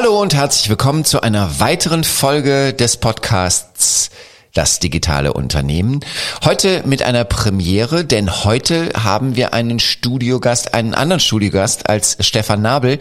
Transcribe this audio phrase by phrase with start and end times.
[0.00, 4.10] Hallo und herzlich willkommen zu einer weiteren Folge des Podcasts
[4.54, 6.00] das digitale Unternehmen.
[6.44, 12.62] Heute mit einer Premiere, denn heute haben wir einen Studiogast, einen anderen Studiogast als Stefan
[12.62, 12.98] Nabel,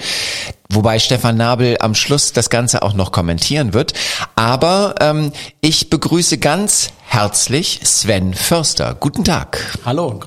[0.70, 3.94] wobei Stefan Nabel am Schluss das Ganze auch noch kommentieren wird.
[4.36, 8.96] Aber ähm, ich begrüße ganz herzlich Sven Förster.
[9.00, 9.78] Guten Tag.
[9.86, 10.22] Hallo.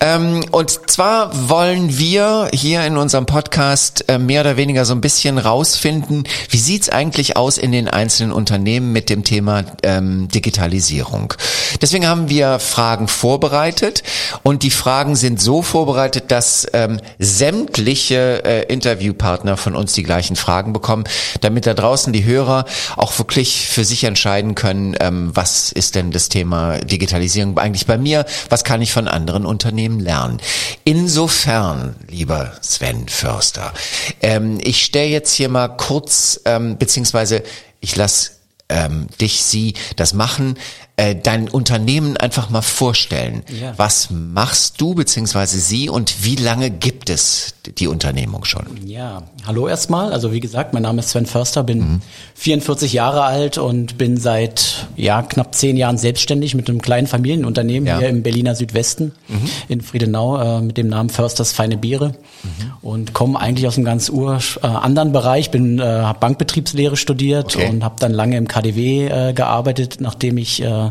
[0.00, 5.00] Ähm, und zwar wollen wir hier in unserem Podcast äh, mehr oder weniger so ein
[5.00, 11.34] bisschen rausfinden, wie sieht's eigentlich aus in den einzelnen Unternehmen mit dem Thema ähm, Digitalisierung.
[11.80, 14.02] Deswegen haben wir Fragen vorbereitet
[14.42, 20.36] und die Fragen sind so vorbereitet, dass ähm, sämtliche äh, Interviewpartner von uns die gleichen
[20.36, 21.04] Fragen bekommen,
[21.40, 22.64] damit da draußen die Hörer
[22.96, 27.98] auch wirklich für sich entscheiden können, ähm, was ist denn das Thema Digitalisierung eigentlich bei
[27.98, 30.40] mir, was kann ich von anderen Unternehmen Unternehmen lernen.
[30.84, 33.72] Insofern, lieber Sven Förster,
[34.20, 37.42] ähm, ich stelle jetzt hier mal kurz, ähm, beziehungsweise
[37.80, 38.32] ich lasse
[38.68, 40.56] ähm, dich, sie das machen,
[40.96, 43.42] äh, dein Unternehmen einfach mal vorstellen.
[43.60, 43.74] Ja.
[43.76, 48.64] Was machst du beziehungsweise sie und wie lange gibt es die Unternehmung schon?
[48.86, 50.12] Ja, hallo erstmal.
[50.12, 52.02] Also wie gesagt, mein Name ist Sven Förster, bin mhm.
[52.36, 57.88] 44 Jahre alt und bin seit ja knapp zehn Jahren selbstständig mit einem kleinen Familienunternehmen
[57.88, 57.98] ja.
[57.98, 59.50] hier im Berliner Südwesten mhm.
[59.66, 62.10] in Friedenau äh, mit dem Namen Försters Feine Biere
[62.44, 62.72] mhm.
[62.82, 65.50] und komme eigentlich aus einem ganz ur äh, anderen Bereich.
[65.50, 67.68] Bin äh, habe Bankbetriebslehre studiert okay.
[67.68, 70.83] und habe dann lange im KDW äh, gearbeitet, nachdem ich äh,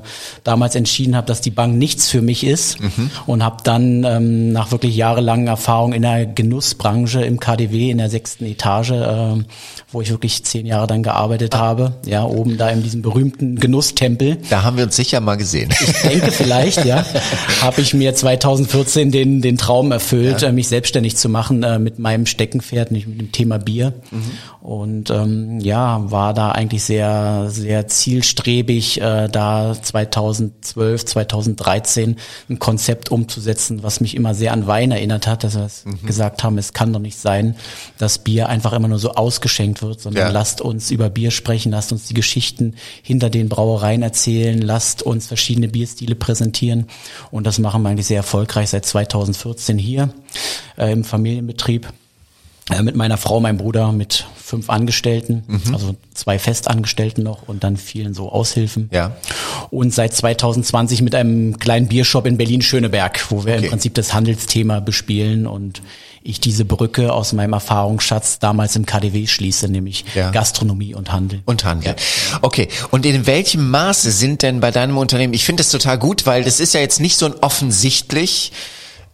[0.44, 3.11] damals entschieden habe, dass die Bank nichts für mich ist mhm.
[3.25, 8.09] und habe dann ähm, nach wirklich jahrelangen Erfahrung in der Genussbranche im KDW in der
[8.09, 9.44] sechsten Etage, äh,
[9.94, 14.38] wo ich wirklich zehn Jahre dann gearbeitet habe, ja, oben da in diesem berühmten Genusstempel.
[14.49, 15.69] Da haben wir uns sicher mal gesehen.
[15.80, 17.05] Ich denke vielleicht, ja,
[17.61, 20.49] habe ich mir 2014 den, den Traum erfüllt, ja.
[20.49, 23.94] äh, mich selbstständig zu machen äh, mit meinem Steckenpferd, nicht mit dem Thema Bier.
[24.09, 24.23] Mhm.
[24.67, 32.15] Und ähm, ja, war da eigentlich sehr, sehr zielstrebig, äh, da 2012, 2013
[32.49, 36.05] ein Konzept umzusetzen, was mich immer sehr an Wein erinnert hat, dass wir mhm.
[36.05, 37.55] gesagt haben, es kann doch nicht sein,
[37.99, 40.32] dass Bier einfach immer nur so ausgeschenkt wird, sondern ja.
[40.32, 45.27] lasst uns über Bier sprechen, lasst uns die Geschichten hinter den Brauereien erzählen, lasst uns
[45.27, 46.88] verschiedene Bierstile präsentieren.
[47.30, 50.10] Und das machen wir eigentlich sehr erfolgreich seit 2014 hier
[50.77, 51.92] äh, im Familienbetrieb
[52.72, 55.73] äh, mit meiner Frau, meinem Bruder, mit fünf Angestellten, mhm.
[55.73, 58.87] also zwei Festangestellten noch und dann vielen so Aushilfen.
[58.93, 59.15] Ja.
[59.71, 63.63] Und seit 2020 mit einem kleinen Biershop in Berlin-Schöneberg, wo wir okay.
[63.63, 65.81] im Prinzip das Handelsthema bespielen und
[66.21, 70.30] ich diese Brücke aus meinem Erfahrungsschatz damals im KDW schließe, nämlich ja.
[70.30, 71.42] Gastronomie und Handel.
[71.45, 71.95] Und Handel.
[71.97, 72.39] Ja.
[72.43, 72.67] Okay.
[72.92, 76.43] Und in welchem Maße sind denn bei deinem Unternehmen, ich finde das total gut, weil
[76.43, 78.52] das ist ja jetzt nicht so ein offensichtlich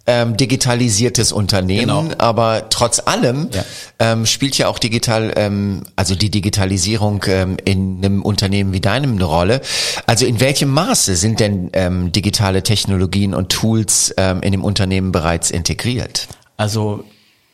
[0.10, 2.16] ähm, digitalisiertes Unternehmen, genau.
[2.18, 3.64] aber trotz allem ja.
[4.00, 9.14] ähm, spielt ja auch digital, ähm, also die Digitalisierung ähm, in einem Unternehmen wie deinem
[9.14, 9.62] eine Rolle.
[10.08, 15.12] Also in welchem Maße sind denn ähm, digitale Technologien und Tools ähm, in dem Unternehmen
[15.12, 16.28] bereits integriert?
[16.58, 17.04] Also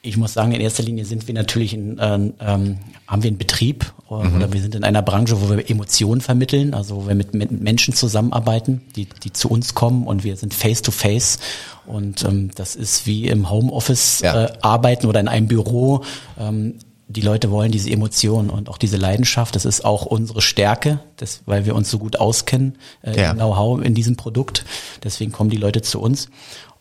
[0.06, 2.78] ich muss sagen, in erster Linie sind wir natürlich in, äh, ähm,
[3.08, 4.36] haben wir einen Betrieb mhm.
[4.36, 7.52] oder wir sind in einer Branche, wo wir Emotionen vermitteln, also wo wir mit, mit
[7.52, 11.40] Menschen zusammenarbeiten, die, die zu uns kommen und wir sind face to face
[11.86, 14.46] und ähm, das ist wie im Homeoffice ja.
[14.46, 16.04] äh, arbeiten oder in einem Büro.
[16.40, 16.76] Ähm,
[17.08, 19.56] die Leute wollen diese Emotionen und auch diese Leidenschaft.
[19.56, 23.34] Das ist auch unsere Stärke, das, weil wir uns so gut auskennen, äh, ja.
[23.34, 24.66] Know-how in diesem Produkt.
[25.04, 26.30] Deswegen kommen die Leute zu uns.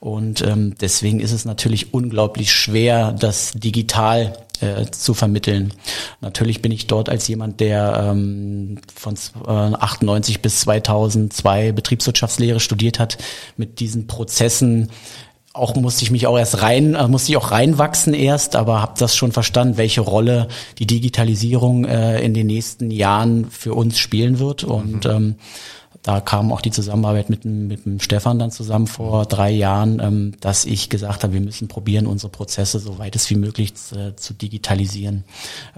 [0.04, 5.72] Und ähm, deswegen ist es natürlich unglaublich schwer, das digital äh, zu vermitteln.
[6.20, 9.14] Natürlich bin ich dort als jemand, der ähm, von
[9.46, 13.16] äh, 98 bis 2002 Betriebswirtschaftslehre studiert hat,
[13.56, 14.90] mit diesen Prozessen
[15.54, 18.94] auch musste ich mich auch erst rein, äh, musste ich auch reinwachsen erst, aber habe
[18.98, 20.48] das schon verstanden, welche Rolle
[20.78, 24.64] die Digitalisierung äh, in den nächsten Jahren für uns spielen wird.
[24.64, 25.10] Und mhm.
[25.10, 25.34] ähm,
[26.04, 30.32] da kam auch die Zusammenarbeit mit, mit dem Stefan dann zusammen vor drei Jahren, ähm,
[30.40, 34.14] dass ich gesagt habe, wir müssen probieren, unsere Prozesse so weit es wie möglich zu,
[34.14, 35.24] zu digitalisieren.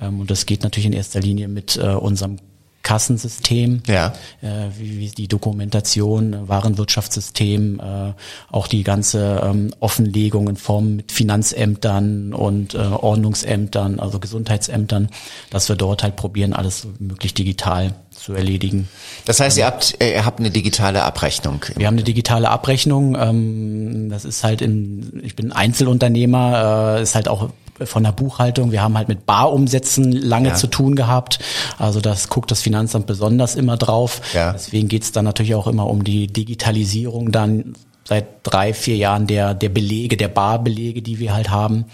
[0.00, 2.38] Ähm, und das geht natürlich in erster Linie mit äh, unserem
[2.82, 4.14] Kassensystem, ja.
[4.42, 8.12] äh, wie, wie die Dokumentation, Warenwirtschaftssystem, äh,
[8.50, 15.08] auch die ganze ähm, Offenlegung in Form mit Finanzämtern und äh, Ordnungsämtern, also Gesundheitsämtern,
[15.50, 17.94] dass wir dort halt probieren, alles möglich digital
[18.26, 18.88] zu erledigen.
[19.24, 21.64] Das heißt, ihr habt, äh, ihr habt eine digitale Abrechnung.
[21.76, 23.16] Wir haben eine digitale Abrechnung.
[23.16, 27.50] Ähm, das ist halt in, ich bin Einzelunternehmer, äh, ist halt auch
[27.84, 28.72] von der Buchhaltung.
[28.72, 30.54] Wir haben halt mit Barumsätzen lange ja.
[30.56, 31.38] zu tun gehabt.
[31.78, 34.20] Also das guckt das Finanzamt besonders immer drauf.
[34.34, 34.52] Ja.
[34.52, 39.28] Deswegen geht es dann natürlich auch immer um die Digitalisierung dann seit drei, vier Jahren
[39.28, 41.84] der, der Belege, der Barbelege, die wir halt haben.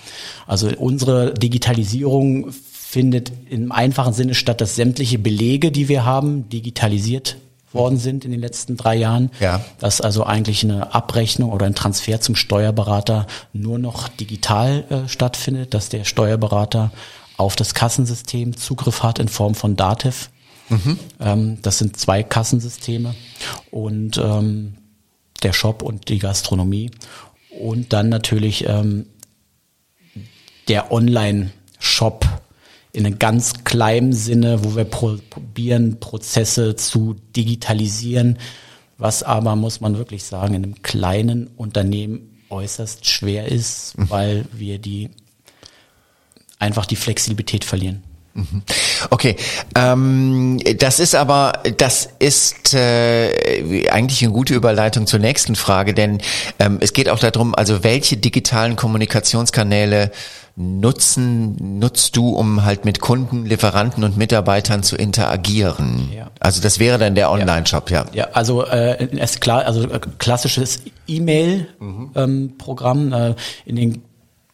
[0.46, 2.52] Also unsere Digitalisierung
[2.92, 7.38] findet im einfachen Sinne statt, dass sämtliche Belege, die wir haben, digitalisiert
[7.72, 9.30] worden sind in den letzten drei Jahren.
[9.40, 9.64] Ja.
[9.78, 15.72] Dass also eigentlich eine Abrechnung oder ein Transfer zum Steuerberater nur noch digital äh, stattfindet,
[15.72, 16.92] dass der Steuerberater
[17.38, 20.28] auf das Kassensystem Zugriff hat in Form von Dativ.
[20.68, 20.98] Mhm.
[21.18, 23.14] Ähm, das sind zwei Kassensysteme
[23.70, 24.74] und ähm,
[25.42, 26.90] der Shop und die Gastronomie.
[27.58, 29.06] Und dann natürlich ähm,
[30.68, 32.41] der Online-Shop
[32.92, 38.38] in einem ganz kleinen Sinne, wo wir probieren, Prozesse zu digitalisieren,
[38.98, 44.10] was aber, muss man wirklich sagen, in einem kleinen Unternehmen äußerst schwer ist, mhm.
[44.10, 45.10] weil wir die
[46.58, 48.04] einfach die Flexibilität verlieren.
[48.34, 48.62] Mhm.
[49.10, 49.36] Okay,
[49.74, 56.20] ähm, das ist aber, das ist äh, eigentlich eine gute Überleitung zur nächsten Frage, denn
[56.58, 60.12] ähm, es geht auch darum, also welche digitalen Kommunikationskanäle
[60.54, 66.10] nutzen, nutzt du, um halt mit Kunden, Lieferanten und Mitarbeitern zu interagieren?
[66.14, 66.30] Ja.
[66.40, 68.04] Also das wäre dann der Online-Shop, ja.
[68.12, 73.12] Ja, also äh, ist klar, also äh, klassisches E-Mail-Programm mhm.
[73.12, 73.34] ähm, äh,
[73.64, 74.02] in den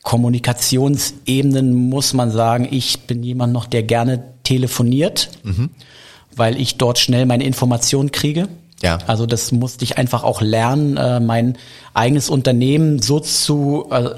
[0.02, 5.70] Kommunikationsebenen muss man sagen, ich bin jemand noch, der gerne telefoniert, mhm.
[6.34, 8.48] weil ich dort schnell meine Informationen kriege.
[8.82, 8.98] Ja.
[9.06, 11.58] Also das musste ich einfach auch lernen, äh, mein
[11.94, 14.10] eigenes Unternehmen so zu äh,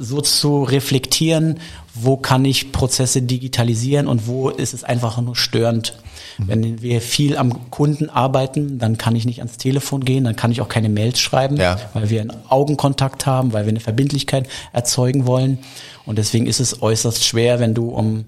[0.00, 1.60] so zu reflektieren,
[1.94, 5.94] wo kann ich Prozesse digitalisieren und wo ist es einfach nur störend.
[6.38, 6.48] Mhm.
[6.48, 10.52] Wenn wir viel am Kunden arbeiten, dann kann ich nicht ans Telefon gehen, dann kann
[10.52, 11.78] ich auch keine Mails schreiben, ja.
[11.94, 15.58] weil wir einen Augenkontakt haben, weil wir eine Verbindlichkeit erzeugen wollen.
[16.04, 18.24] Und deswegen ist es äußerst schwer, wenn du um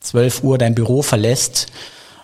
[0.00, 1.68] 12 Uhr dein Büro verlässt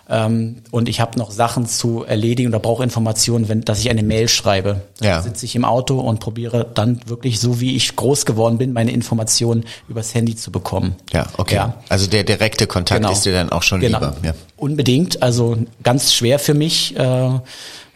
[0.09, 4.01] ähm, und ich habe noch Sachen zu erledigen oder brauche Informationen, wenn, dass ich eine
[4.01, 4.81] Mail schreibe.
[4.99, 5.21] Dann ja.
[5.21, 8.91] sitze ich im Auto und probiere dann wirklich so, wie ich groß geworden bin, meine
[8.91, 10.95] Informationen übers Handy zu bekommen.
[11.13, 11.55] Ja, okay.
[11.55, 11.75] Ja.
[11.89, 13.13] Also der direkte Kontakt genau.
[13.13, 13.99] ist dir dann auch schon genau.
[13.99, 14.17] lieber.
[14.23, 14.33] Ja.
[14.57, 15.21] Unbedingt.
[15.21, 16.97] Also ganz schwer für mich.
[16.97, 17.29] Äh,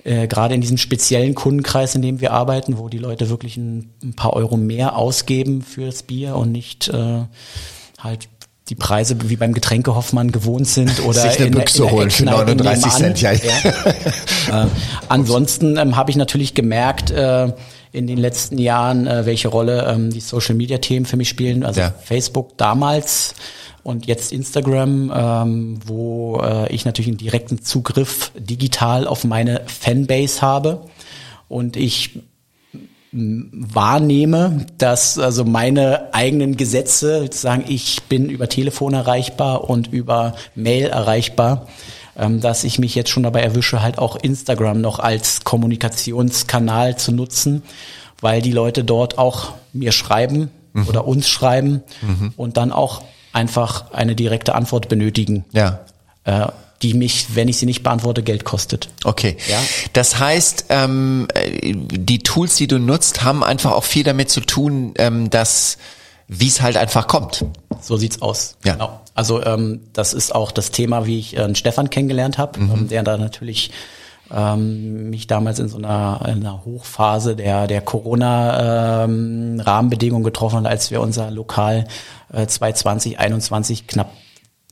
[0.04, 3.90] äh, gerade in diesem speziellen Kundenkreis, in dem wir arbeiten, wo die Leute wirklich ein,
[4.04, 7.22] ein paar Euro mehr ausgeben fürs Bier und nicht äh,
[8.00, 8.28] halt
[8.74, 13.22] die Preise wie beim Getränkehoffmann gewohnt sind oder sich eine Büchse holen für 39 Cent.
[13.22, 13.32] Ja.
[13.32, 14.64] ja.
[14.64, 14.68] äh,
[15.10, 17.54] ansonsten ähm, habe ich natürlich gemerkt äh,
[17.92, 21.64] in den letzten Jahren, äh, welche Rolle ähm, die Social Media Themen für mich spielen.
[21.64, 21.94] Also ja.
[22.04, 23.36] Facebook damals
[23.84, 30.42] und jetzt Instagram, ähm, wo äh, ich natürlich einen direkten Zugriff digital auf meine Fanbase
[30.42, 30.82] habe
[31.48, 32.22] und ich
[33.14, 40.88] wahrnehme, dass also meine eigenen Gesetze sagen, ich bin über Telefon erreichbar und über Mail
[40.88, 41.68] erreichbar,
[42.18, 47.12] ähm, dass ich mich jetzt schon dabei erwische, halt auch Instagram noch als Kommunikationskanal zu
[47.12, 47.62] nutzen,
[48.20, 50.88] weil die Leute dort auch mir schreiben mhm.
[50.88, 52.34] oder uns schreiben mhm.
[52.36, 55.46] und dann auch einfach eine direkte Antwort benötigen.
[55.52, 55.82] Ja.
[56.24, 56.48] Äh,
[56.82, 58.90] die mich, wenn ich sie nicht beantworte, Geld kostet.
[59.04, 59.38] Okay.
[59.48, 59.60] Ja?
[59.94, 61.28] Das heißt, ähm,
[61.64, 65.78] die Tools, die du nutzt, haben einfach auch viel damit zu tun, ähm, dass
[66.28, 67.44] wie es halt einfach kommt.
[67.82, 68.56] So sieht's aus.
[68.64, 68.74] Ja.
[68.74, 69.02] Genau.
[69.14, 72.72] Also ähm, das ist auch das Thema, wie ich äh, Stefan kennengelernt habe, mhm.
[72.72, 73.72] ähm, der da natürlich
[74.32, 80.66] ähm, mich damals in so einer, in einer Hochphase der, der Corona-Rahmenbedingungen ähm, getroffen hat,
[80.66, 81.88] als wir unser Lokal
[82.32, 84.14] äh, 2020, 21 knapp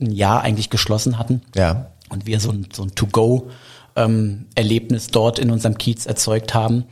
[0.00, 1.42] ein Jahr eigentlich geschlossen hatten.
[1.54, 6.84] Ja und wir so ein, so ein To-Go-Erlebnis ähm, dort in unserem Kiez erzeugt haben.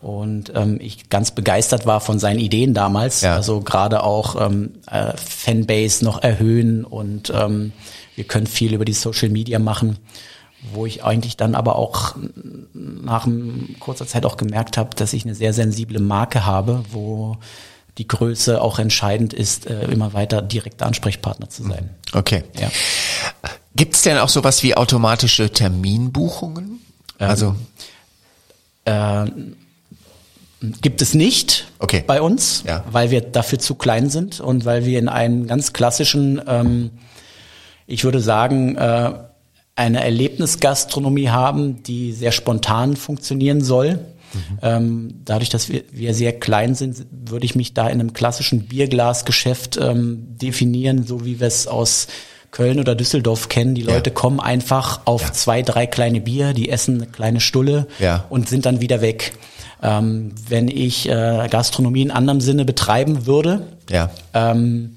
[0.00, 3.22] Und ähm, ich ganz begeistert war von seinen Ideen damals.
[3.22, 3.34] Ja.
[3.34, 7.72] Also gerade auch ähm, äh, Fanbase noch erhöhen und ähm,
[8.14, 9.98] wir können viel über die Social Media machen,
[10.72, 12.14] wo ich eigentlich dann aber auch
[12.72, 13.26] nach
[13.80, 17.38] kurzer Zeit auch gemerkt habe, dass ich eine sehr sensible Marke habe, wo
[17.98, 21.90] die Größe auch entscheidend ist, äh, immer weiter direkter Ansprechpartner zu sein.
[22.12, 22.44] Okay.
[22.60, 22.70] Ja.
[23.76, 26.80] Gibt es denn auch sowas wie automatische Terminbuchungen?
[27.20, 27.56] Ähm, also
[28.86, 29.26] äh,
[30.80, 32.02] gibt es nicht okay.
[32.06, 32.84] bei uns, ja.
[32.90, 36.90] weil wir dafür zu klein sind und weil wir in einem ganz klassischen, ähm,
[37.86, 39.12] ich würde sagen, äh,
[39.74, 44.00] eine Erlebnisgastronomie haben, die sehr spontan funktionieren soll.
[44.32, 44.58] Mhm.
[44.62, 48.66] Ähm, dadurch, dass wir, wir sehr klein sind, würde ich mich da in einem klassischen
[48.66, 52.06] Bierglasgeschäft ähm, definieren, so wie wir es aus
[52.50, 53.74] Köln oder Düsseldorf kennen.
[53.74, 54.14] Die Leute ja.
[54.14, 55.32] kommen einfach auf ja.
[55.32, 58.24] zwei, drei kleine Bier, die essen eine kleine Stulle ja.
[58.30, 59.32] und sind dann wieder weg.
[59.82, 63.66] Ähm, wenn ich äh, Gastronomie in anderem Sinne betreiben würde,
[64.32, 64.96] ähm,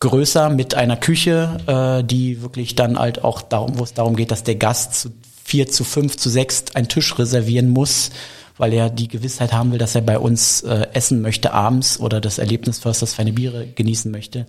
[0.00, 4.30] größer mit einer Küche, äh, die wirklich dann halt auch darum, wo es darum geht,
[4.30, 5.10] dass der Gast zu
[5.44, 8.10] vier, zu fünf, zu sechs einen Tisch reservieren muss,
[8.58, 12.20] weil er die Gewissheit haben will, dass er bei uns äh, essen möchte abends oder
[12.20, 14.46] das Erlebnis Försters feine Biere genießen möchte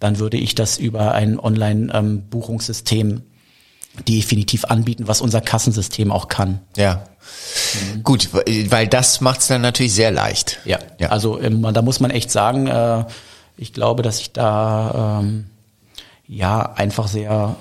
[0.00, 3.22] dann würde ich das über ein Online-Buchungssystem
[4.08, 6.60] definitiv anbieten, was unser Kassensystem auch kann.
[6.76, 7.04] Ja.
[7.94, 8.02] Mhm.
[8.02, 10.58] Gut, weil das macht es dann natürlich sehr leicht.
[10.64, 11.08] Ja, ja.
[11.08, 13.04] also ähm, da muss man echt sagen, äh,
[13.56, 15.46] ich glaube, dass ich da ähm,
[16.26, 17.56] ja einfach sehr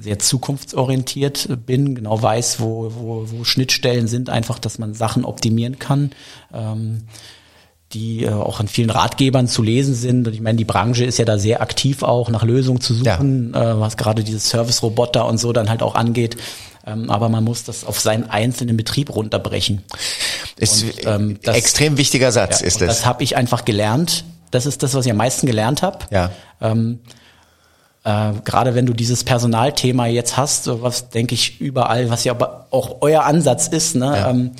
[0.00, 5.78] sehr zukunftsorientiert bin, genau weiß, wo, wo, wo Schnittstellen sind, einfach, dass man Sachen optimieren
[5.78, 6.12] kann.
[6.54, 7.02] Ähm,
[7.92, 10.26] die äh, auch an vielen Ratgebern zu lesen sind.
[10.26, 13.52] Und ich meine, die Branche ist ja da sehr aktiv auch nach Lösungen zu suchen,
[13.54, 13.72] ja.
[13.72, 16.36] äh, was gerade diese Service-Roboter und so dann halt auch angeht.
[16.86, 19.82] Ähm, aber man muss das auf seinen einzelnen Betrieb runterbrechen.
[20.56, 22.86] Ist und, ähm, das, extrem wichtiger Satz ja, ist es.
[22.86, 24.24] Das habe ich einfach gelernt.
[24.50, 25.98] Das ist das, was ich am meisten gelernt habe.
[26.10, 26.30] Ja.
[26.60, 27.00] Ähm,
[28.04, 32.68] äh, gerade wenn du dieses Personalthema jetzt hast, was denke ich überall, was ja aber
[32.70, 34.06] auch euer Ansatz ist, ne?
[34.06, 34.30] Ja.
[34.30, 34.52] Ähm,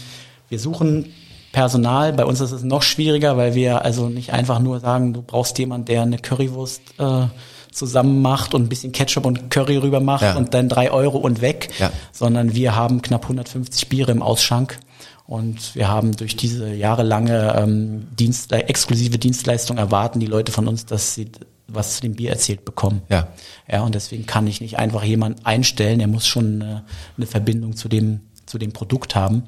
[0.48, 1.12] wir suchen
[1.52, 2.12] Personal.
[2.12, 5.58] Bei uns ist es noch schwieriger, weil wir also nicht einfach nur sagen, du brauchst
[5.58, 7.26] jemanden, der eine Currywurst äh,
[7.72, 10.36] zusammen macht und ein bisschen Ketchup und Curry rüber macht ja.
[10.36, 11.90] und dann drei Euro und weg, ja.
[12.12, 14.78] sondern wir haben knapp 150 Biere im Ausschank.
[15.26, 20.86] Und wir haben durch diese jahrelange ähm, Dienst, exklusive Dienstleistung erwarten die Leute von uns,
[20.86, 21.30] dass sie
[21.68, 23.02] was zu dem Bier erzählt bekommen.
[23.08, 23.28] Ja.
[23.70, 26.84] Ja, und deswegen kann ich nicht einfach jemanden einstellen, er muss schon eine,
[27.16, 29.44] eine Verbindung zu dem, zu dem Produkt haben.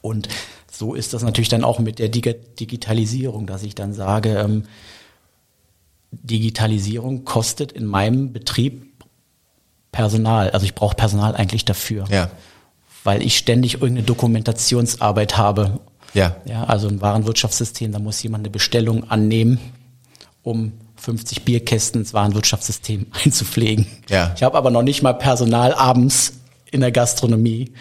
[0.00, 0.28] Und
[0.78, 4.64] so ist das natürlich dann auch mit der Digitalisierung, dass ich dann sage, ähm,
[6.10, 8.86] Digitalisierung kostet in meinem Betrieb
[9.92, 10.50] Personal.
[10.50, 12.06] Also ich brauche Personal eigentlich dafür.
[12.10, 12.30] Ja.
[13.04, 15.78] Weil ich ständig irgendeine Dokumentationsarbeit habe.
[16.14, 16.36] Ja.
[16.44, 19.58] Ja, also ein Warenwirtschaftssystem, da muss jemand eine Bestellung annehmen,
[20.42, 23.86] um 50 Bierkästen ins Warenwirtschaftssystem einzupflegen.
[24.08, 24.32] Ja.
[24.36, 26.40] Ich habe aber noch nicht mal Personal abends
[26.70, 27.72] in der Gastronomie.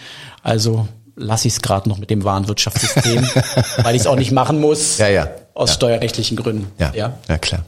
[0.44, 3.28] Also lasse ich es gerade noch mit dem Warenwirtschaftssystem,
[3.84, 4.98] weil ich es auch nicht machen muss.
[4.98, 5.30] Ja, ja.
[5.54, 5.76] Aus ja.
[5.76, 6.72] steuerrechtlichen Gründen.
[6.80, 7.14] Ja, ja.
[7.28, 7.64] ja klar.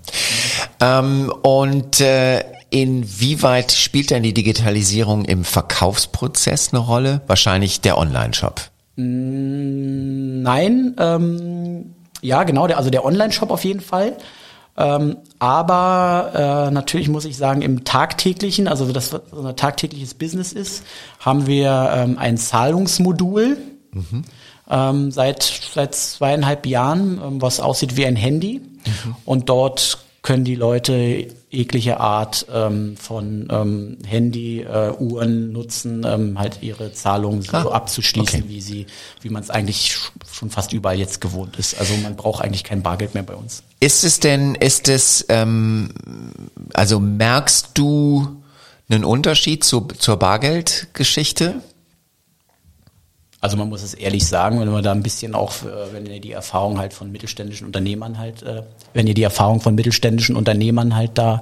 [0.82, 7.22] Ähm, und äh, inwieweit spielt denn die Digitalisierung im Verkaufsprozess eine Rolle?
[7.28, 8.62] Wahrscheinlich der Online-Shop.
[8.96, 14.18] Mm, nein, ähm, ja, genau, der, also der Online-Shop auf jeden Fall.
[14.78, 20.52] Ähm, aber äh, natürlich muss ich sagen, im tagtäglichen, also das was unser tagtägliches Business
[20.52, 20.84] ist,
[21.20, 23.58] haben wir ähm, ein Zahlungsmodul
[23.94, 24.24] mhm.
[24.70, 28.60] ähm, seit seit zweieinhalb Jahren, ähm, was aussieht wie ein Handy.
[28.60, 29.16] Mhm.
[29.24, 36.40] Und dort können die Leute jegliche Art ähm, von ähm, Handy, äh, Uhren nutzen, ähm,
[36.40, 38.50] halt ihre Zahlungen so ah, abzuschließen, okay.
[38.50, 38.88] wie sie,
[39.22, 39.96] wie man es eigentlich
[40.30, 41.80] schon fast überall jetzt gewohnt ist.
[41.80, 43.62] Also man braucht eigentlich kein Bargeld mehr bei uns.
[43.80, 45.92] Ist es denn, ist es, ähm,
[46.74, 48.42] also merkst du
[48.90, 51.62] einen Unterschied zu, zur Bargeldgeschichte?
[53.46, 55.54] Also man muss es ehrlich sagen, wenn man da ein bisschen auch,
[55.92, 58.64] wenn ihr die Erfahrung halt von mittelständischen Unternehmern halt, äh,
[58.96, 61.42] wenn ihr die Erfahrung von mittelständischen Unternehmern halt da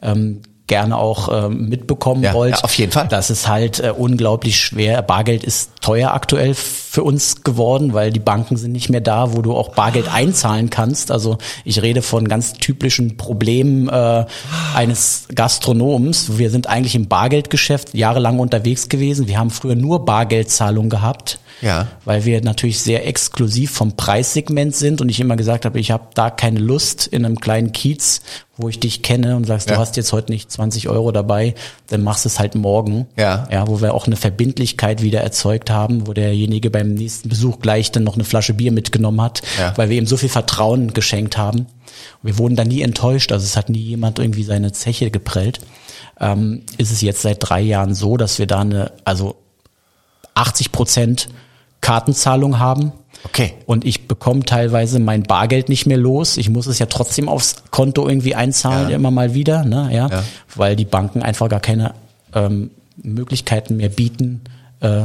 [0.00, 2.54] ähm, gerne auch ähm, mitbekommen ja, wollt.
[2.54, 3.06] Ja, auf jeden Fall.
[3.06, 5.02] Das ist halt äh, unglaublich schwer.
[5.02, 9.42] Bargeld ist teuer aktuell für uns geworden, weil die Banken sind nicht mehr da, wo
[9.42, 11.10] du auch Bargeld einzahlen kannst.
[11.10, 14.24] Also ich rede von ganz typischen Problemen äh,
[14.74, 16.38] eines Gastronoms.
[16.38, 19.28] Wir sind eigentlich im Bargeldgeschäft jahrelang unterwegs gewesen.
[19.28, 21.38] Wir haben früher nur Bargeldzahlung gehabt.
[21.62, 21.86] Ja.
[22.04, 26.08] Weil wir natürlich sehr exklusiv vom Preissegment sind und ich immer gesagt habe, ich habe
[26.14, 28.20] da keine Lust in einem kleinen Kiez,
[28.56, 29.76] wo ich dich kenne und sagst, ja.
[29.76, 31.54] du hast jetzt heute nicht 20 Euro dabei,
[31.86, 33.06] dann machst du es halt morgen.
[33.16, 33.48] Ja.
[33.50, 37.92] Ja, wo wir auch eine Verbindlichkeit wieder erzeugt haben, wo derjenige beim nächsten Besuch gleich
[37.92, 39.72] dann noch eine Flasche Bier mitgenommen hat, ja.
[39.76, 41.60] weil wir ihm so viel Vertrauen geschenkt haben.
[41.60, 41.66] Und
[42.22, 45.60] wir wurden da nie enttäuscht, also es hat nie jemand irgendwie seine Zeche geprellt.
[46.20, 49.36] Ähm, ist es jetzt seit drei Jahren so, dass wir da eine, also
[50.34, 51.28] 80 Prozent
[51.82, 52.92] Kartenzahlung haben.
[53.24, 53.54] Okay.
[53.66, 56.38] Und ich bekomme teilweise mein Bargeld nicht mehr los.
[56.38, 58.96] Ich muss es ja trotzdem aufs Konto irgendwie einzahlen, ja.
[58.96, 60.24] immer mal wieder, ne, ja, ja,
[60.56, 61.94] weil die Banken einfach gar keine
[62.34, 64.40] ähm, Möglichkeiten mehr bieten,
[64.80, 65.04] äh,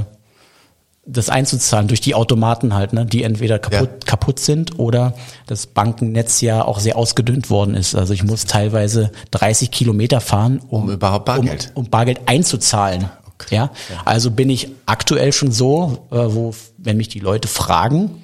[1.09, 4.05] das einzuzahlen durch die Automaten halt, ne, die entweder kaputt, ja.
[4.05, 5.13] kaputt sind oder
[5.45, 7.95] das Bankennetz ja auch sehr ausgedünnt worden ist.
[7.95, 13.09] Also ich muss teilweise 30 Kilometer fahren, um, um überhaupt Bargeld, um, um Bargeld einzuzahlen.
[13.39, 13.55] Okay.
[13.55, 13.71] Ja?
[13.89, 14.01] ja?
[14.05, 18.23] also bin ich aktuell schon so, äh, wo, wenn mich die Leute fragen,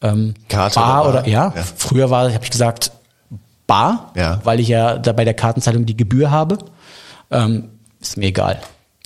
[0.00, 2.92] ähm, Karte bar oder, oder ja, ja, früher war, habe ich gesagt,
[3.66, 4.40] bar, ja.
[4.44, 6.58] weil ich ja da bei der Kartenzahlung die Gebühr habe.
[7.30, 8.60] Ähm, ist mir egal.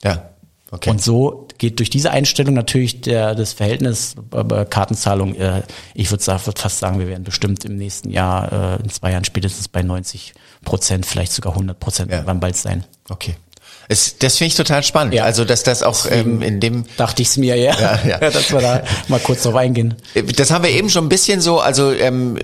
[0.04, 0.30] Ja.
[0.70, 0.88] Okay.
[0.88, 5.62] Und so geht durch diese Einstellung natürlich der, das Verhältnis äh, Kartenzahlung, äh,
[5.92, 9.24] ich würde würd fast sagen, wir werden bestimmt im nächsten Jahr, äh, in zwei Jahren
[9.24, 10.32] spätestens bei 90
[10.64, 12.22] Prozent, vielleicht sogar 100 Prozent ja.
[12.22, 12.84] bald sein.
[13.10, 13.36] Okay.
[13.92, 15.12] Es, das finde ich total spannend.
[15.12, 15.24] Ja.
[15.24, 16.84] Also, dass das auch ähm, in dem.
[16.96, 17.78] Dachte ich es mir, ja.
[17.78, 18.18] Ja, ja.
[18.30, 19.96] dass wir da mal kurz drauf eingehen.
[20.36, 22.38] Das haben wir eben schon ein bisschen so, also ähm,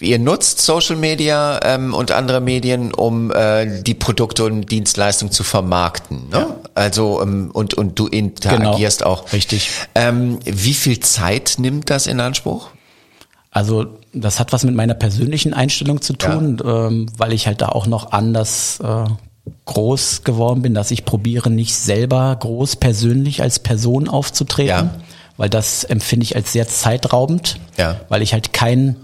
[0.00, 5.44] ihr nutzt Social Media ähm, und andere Medien, um äh, die Produkte und Dienstleistungen zu
[5.44, 6.30] vermarkten.
[6.30, 6.38] Ne?
[6.38, 6.56] Ja.
[6.74, 9.10] Also ähm, und, und du interagierst genau.
[9.10, 9.32] auch.
[9.34, 9.70] Richtig.
[9.94, 12.70] Ähm, wie viel Zeit nimmt das in Anspruch?
[13.50, 16.86] Also das hat was mit meiner persönlichen Einstellung zu tun, ja.
[16.86, 19.04] ähm, weil ich halt da auch noch anders äh,
[19.64, 24.90] groß geworden bin, dass ich probiere nicht selber groß persönlich als Person aufzutreten, ja.
[25.36, 28.00] weil das empfinde ich als sehr zeitraubend, ja.
[28.08, 28.96] weil ich halt keinen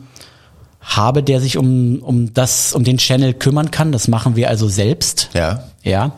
[0.80, 3.92] habe, der sich um, um das, um den Channel kümmern kann.
[3.92, 5.30] Das machen wir also selbst.
[5.32, 5.64] Ja.
[5.82, 6.12] Ja.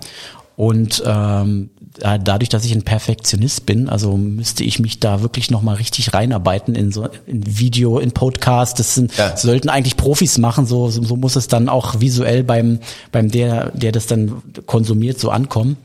[0.57, 5.77] Und ähm, dadurch, dass ich ein Perfektionist bin, also müsste ich mich da wirklich nochmal
[5.77, 8.79] richtig reinarbeiten in so in Video, in Podcast.
[8.79, 9.37] Das sind, ja.
[9.37, 10.67] sollten eigentlich Profis machen.
[10.67, 12.79] So, so, muss es dann auch visuell beim
[13.11, 15.77] beim der der das dann konsumiert so ankommen.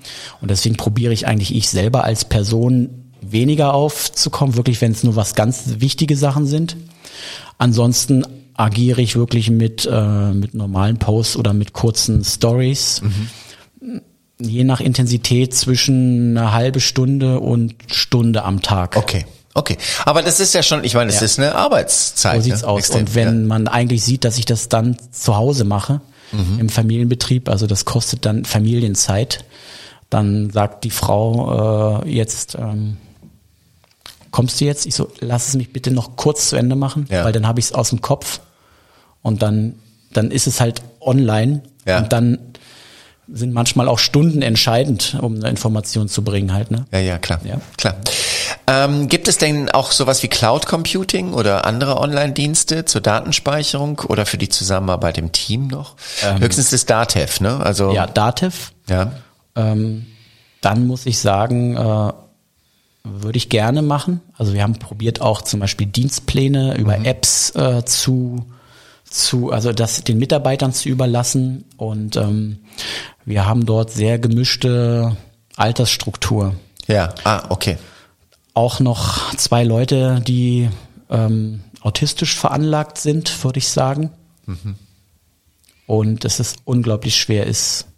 [0.42, 2.90] Und deswegen probiere ich eigentlich ich selber als Person
[3.22, 6.78] weniger aufzukommen, wirklich, wenn es nur was ganz wichtige Sachen sind.
[7.58, 8.24] Ansonsten
[8.56, 13.02] agiere ich wirklich mit äh, mit normalen Posts oder mit kurzen Stories.
[13.02, 13.30] Mhm
[14.42, 18.96] je nach Intensität zwischen eine halbe Stunde und Stunde am Tag.
[18.96, 19.26] Okay.
[19.56, 21.26] Okay, aber das ist ja schon, ich meine, es ja.
[21.26, 22.38] ist eine Arbeitszeit.
[22.38, 22.68] So sieht's ne?
[22.68, 22.80] aus.
[22.80, 23.48] Extrem, und wenn ja.
[23.48, 26.60] man eigentlich sieht, dass ich das dann zu Hause mache, mhm.
[26.60, 29.44] im Familienbetrieb, also das kostet dann Familienzeit,
[30.10, 32.98] dann sagt die Frau äh, jetzt, ähm,
[34.32, 34.86] kommst du jetzt?
[34.86, 37.26] Ich so, lass es mich bitte noch kurz zu Ende machen, ja.
[37.26, 38.40] weil dann habe ich es aus dem Kopf
[39.24, 39.76] und dann,
[40.14, 41.98] dann ist es halt online ja.
[42.00, 42.40] und dann
[43.32, 46.72] sind manchmal auch Stunden entscheidend, um eine Information zu bringen halt.
[46.72, 46.86] Ne?
[46.92, 47.40] Ja, ja, klar.
[47.44, 47.60] Ja.
[47.78, 47.96] klar.
[48.68, 54.26] Ähm, gibt es denn auch sowas wie Cloud Computing oder andere Online-Dienste zur Datenspeicherung oder
[54.26, 55.96] für die Zusammenarbeit im Team noch?
[56.24, 57.60] Ähm, Höchstens das Datev, ne?
[57.60, 58.72] Also ja, Datev.
[58.88, 59.12] Ja.
[59.56, 60.08] Ähm,
[60.62, 62.14] dann muss ich sagen, äh,
[63.04, 64.22] würde ich gerne machen.
[64.38, 67.06] Also wir haben probiert auch zum Beispiel Dienstpläne über mhm.
[67.06, 68.46] Apps äh, zu
[69.10, 71.66] zu, also das den Mitarbeitern zu überlassen.
[71.78, 72.60] Und ähm,
[73.26, 75.18] wir haben dort sehr gemischte
[75.56, 76.56] Altersstruktur.
[76.88, 77.78] Ja, ah, okay.
[78.54, 80.70] Auch noch zwei Leute, die
[81.10, 84.12] ähm, autistisch veranlagt sind, würde ich sagen.
[84.46, 84.76] Mhm.
[85.86, 87.89] Und es ist unglaublich schwer ist,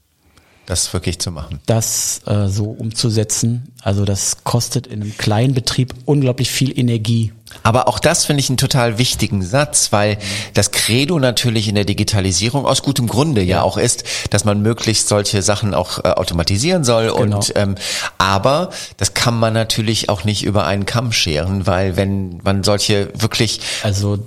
[0.72, 1.60] das wirklich zu machen.
[1.66, 3.74] Das äh, so umzusetzen.
[3.84, 7.34] Also das kostet in einem kleinen Betrieb unglaublich viel Energie.
[7.64, 10.18] Aber auch das finde ich einen total wichtigen Satz, weil
[10.54, 15.10] das Credo natürlich in der Digitalisierung aus gutem Grunde ja, auch ist, dass man möglichst
[15.10, 17.08] solche Sachen auch äh, automatisieren soll.
[17.08, 17.38] Genau.
[17.38, 17.76] Und ähm,
[18.18, 23.10] aber das kann man natürlich auch nicht über einen Kamm scheren, weil wenn man solche
[23.14, 24.20] wirklich also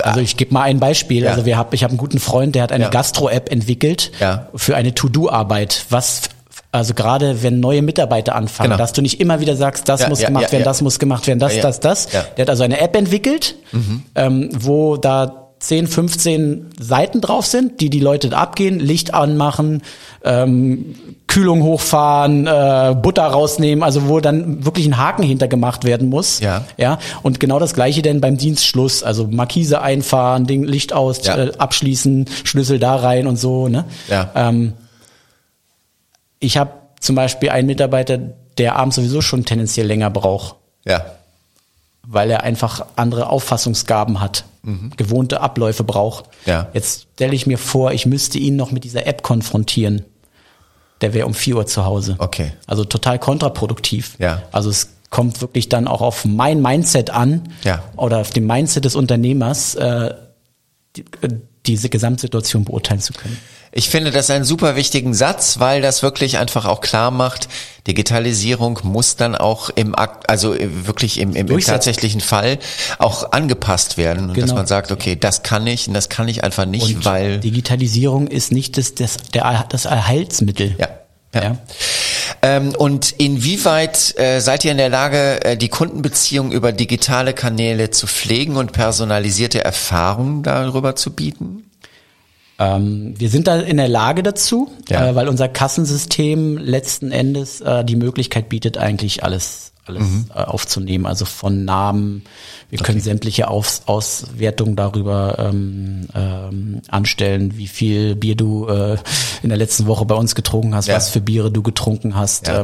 [0.00, 1.24] also ich gebe mal ein Beispiel.
[1.24, 1.30] Ja.
[1.30, 2.90] Also wir hab, ich habe einen guten Freund, der hat eine ja.
[2.90, 4.48] Gastro-App entwickelt ja.
[4.54, 6.22] für eine To-Do-Arbeit, was
[6.70, 8.78] also gerade wenn neue Mitarbeiter anfangen, genau.
[8.78, 10.98] dass du nicht immer wieder sagst, das ja, muss ja, gemacht ja, werden, das muss
[10.98, 12.08] gemacht werden, das, das, das.
[12.08, 14.02] Der hat also eine App entwickelt, mhm.
[14.14, 19.82] ähm, wo da 10, 15 Seiten drauf sind, die die Leute abgehen, Licht anmachen,
[20.24, 20.94] ähm,
[21.26, 26.40] Kühlung hochfahren, äh, Butter rausnehmen, also wo dann wirklich ein Haken hintergemacht werden muss.
[26.40, 26.64] Ja.
[26.76, 26.98] Ja.
[27.22, 31.36] Und genau das gleiche denn beim Dienstschluss, also Markise einfahren, Ding, Licht aus, ja.
[31.36, 33.68] äh, abschließen, Schlüssel da rein und so.
[33.68, 33.84] Ne?
[34.08, 34.30] Ja.
[34.34, 34.74] Ähm,
[36.40, 38.18] ich habe zum Beispiel einen Mitarbeiter,
[38.58, 40.56] der abends sowieso schon tendenziell länger braucht.
[40.84, 41.04] Ja.
[42.10, 44.92] Weil er einfach andere Auffassungsgaben hat, mhm.
[44.96, 46.24] gewohnte Abläufe braucht.
[46.46, 46.68] Ja.
[46.72, 50.04] Jetzt stelle ich mir vor, ich müsste ihn noch mit dieser App konfrontieren.
[51.02, 52.16] Der wäre um vier Uhr zu Hause.
[52.18, 52.52] Okay.
[52.66, 54.16] Also total kontraproduktiv.
[54.18, 54.42] Ja.
[54.52, 57.82] Also es kommt wirklich dann auch auf mein Mindset an ja.
[57.96, 60.14] oder auf dem Mindset des Unternehmers, äh,
[60.96, 61.28] die, äh,
[61.66, 63.38] diese Gesamtsituation beurteilen zu können.
[63.72, 67.48] Ich finde das einen super wichtigen Satz, weil das wirklich einfach auch klar macht,
[67.86, 72.58] Digitalisierung muss dann auch im Akt, also wirklich im, im, im tatsächlichen Fall
[72.98, 74.46] auch angepasst werden und genau.
[74.46, 77.40] dass man sagt, okay, das kann ich und das kann ich einfach nicht, und weil
[77.40, 80.74] Digitalisierung ist nicht das, das, der, das Erhaltsmittel.
[80.78, 80.88] Ja.
[81.34, 81.42] Ja.
[81.42, 81.58] ja.
[82.42, 87.90] Ähm, und inwieweit äh, seid ihr in der Lage, äh, die Kundenbeziehung über digitale Kanäle
[87.90, 91.67] zu pflegen und personalisierte Erfahrungen darüber zu bieten?
[92.58, 95.10] Ähm, wir sind da in der Lage dazu, ja.
[95.10, 100.26] äh, weil unser Kassensystem letzten Endes äh, die Möglichkeit bietet, eigentlich alles alles mhm.
[100.34, 102.24] äh, aufzunehmen, also von Namen.
[102.70, 108.98] Wir können sämtliche Aus Auswertungen darüber ähm, ähm, anstellen, wie viel Bier du äh,
[109.42, 110.96] in der letzten Woche bei uns getrunken hast, ja.
[110.96, 112.48] was für Biere du getrunken hast.
[112.48, 112.60] Ja.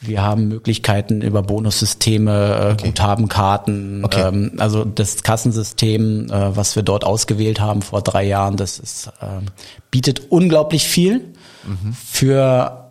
[0.00, 2.88] Wir haben Möglichkeiten über Bonussysteme, äh, okay.
[2.88, 4.04] Guthabenkarten.
[4.04, 4.28] Okay.
[4.28, 9.08] Ähm, also das Kassensystem, äh, was wir dort ausgewählt haben vor drei Jahren, das ist,
[9.20, 9.44] äh,
[9.90, 11.32] bietet unglaublich viel
[11.64, 11.92] mhm.
[11.92, 12.90] für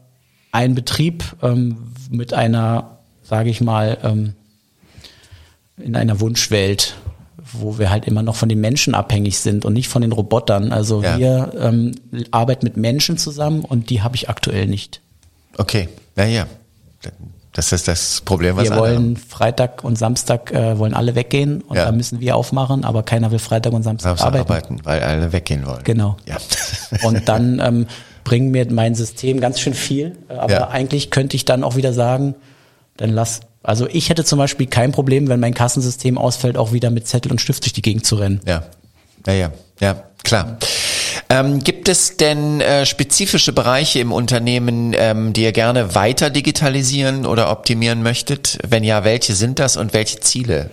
[0.51, 1.77] ein Betrieb ähm,
[2.09, 4.33] mit einer, sage ich mal, ähm,
[5.77, 6.95] in einer Wunschwelt,
[7.53, 10.71] wo wir halt immer noch von den Menschen abhängig sind und nicht von den Robotern.
[10.71, 11.17] Also Ja.
[11.17, 11.91] wir ähm,
[12.31, 15.01] arbeiten mit Menschen zusammen und die habe ich aktuell nicht.
[15.57, 16.47] Okay, naja.
[17.53, 21.62] Das ist das Problem, was Wir alle wollen Freitag und Samstag äh, wollen alle weggehen
[21.62, 21.86] und Ja.
[21.86, 24.51] da müssen wir aufmachen, aber keiner will Freitag und Samstag Samstag arbeiten.
[24.51, 25.83] arbeiten, weil alle weggehen wollen.
[25.83, 26.17] Genau.
[26.25, 26.38] Ja.
[27.03, 27.88] Und dann ähm,
[28.23, 30.17] bringt mir mein System ganz schön viel.
[30.29, 30.67] Äh, Aber Ja.
[30.69, 32.36] eigentlich könnte ich dann auch wieder sagen,
[32.97, 33.39] dann lass.
[33.63, 37.31] Also ich hätte zum Beispiel kein Problem, wenn mein Kassensystem ausfällt, auch wieder mit Zettel
[37.31, 38.39] und Stift durch die Gegend zu rennen.
[38.45, 38.63] Ja,
[39.25, 40.57] ja, ja, ja, klar.
[41.29, 47.25] Ähm, gibt es denn äh, spezifische Bereiche im Unternehmen, ähm, die ihr gerne weiter digitalisieren
[47.25, 48.57] oder optimieren möchtet?
[48.65, 50.69] Wenn ja, welche sind das und welche Ziele?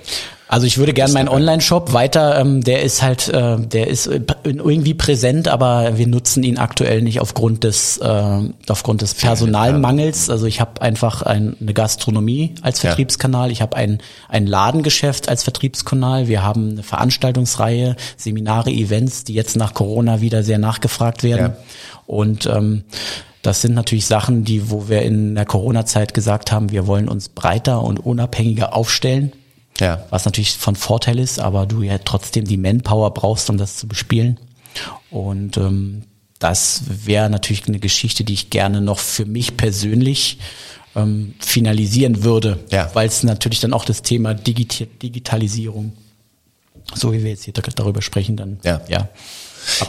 [0.46, 4.20] Also ich würde gerne meinen Online-Shop weiter, ähm, der ist halt, äh, der ist äh,
[4.44, 10.28] irgendwie präsent, aber wir nutzen ihn aktuell nicht aufgrund des, äh, aufgrund des Personalmangels.
[10.28, 12.80] Also ich habe einfach ein, eine Gastronomie als.
[12.85, 19.33] Vertriebskanal, ich habe ein, ein Ladengeschäft als Vertriebskanal, wir haben eine Veranstaltungsreihe, Seminare, Events, die
[19.33, 21.54] jetzt nach Corona wieder sehr nachgefragt werden.
[21.57, 21.57] Ja.
[22.07, 22.85] Und ähm,
[23.40, 27.30] das sind natürlich Sachen, die, wo wir in der Corona-Zeit gesagt haben, wir wollen uns
[27.30, 29.33] breiter und unabhängiger aufstellen
[29.80, 33.76] Ja, was natürlich von Vorteil ist, aber du ja trotzdem die Manpower brauchst, um das
[33.76, 34.38] zu bespielen.
[35.10, 36.04] Und ähm,
[36.38, 40.38] das wäre natürlich eine Geschichte, die ich gerne noch für mich persönlich
[40.94, 42.90] ähm, finalisieren würde, Ja.
[42.94, 45.92] weil es natürlich dann auch das Thema Digita Digitalisierung,
[46.94, 48.80] so wie wir jetzt hier darüber sprechen, dann Ja.
[48.88, 49.08] ja,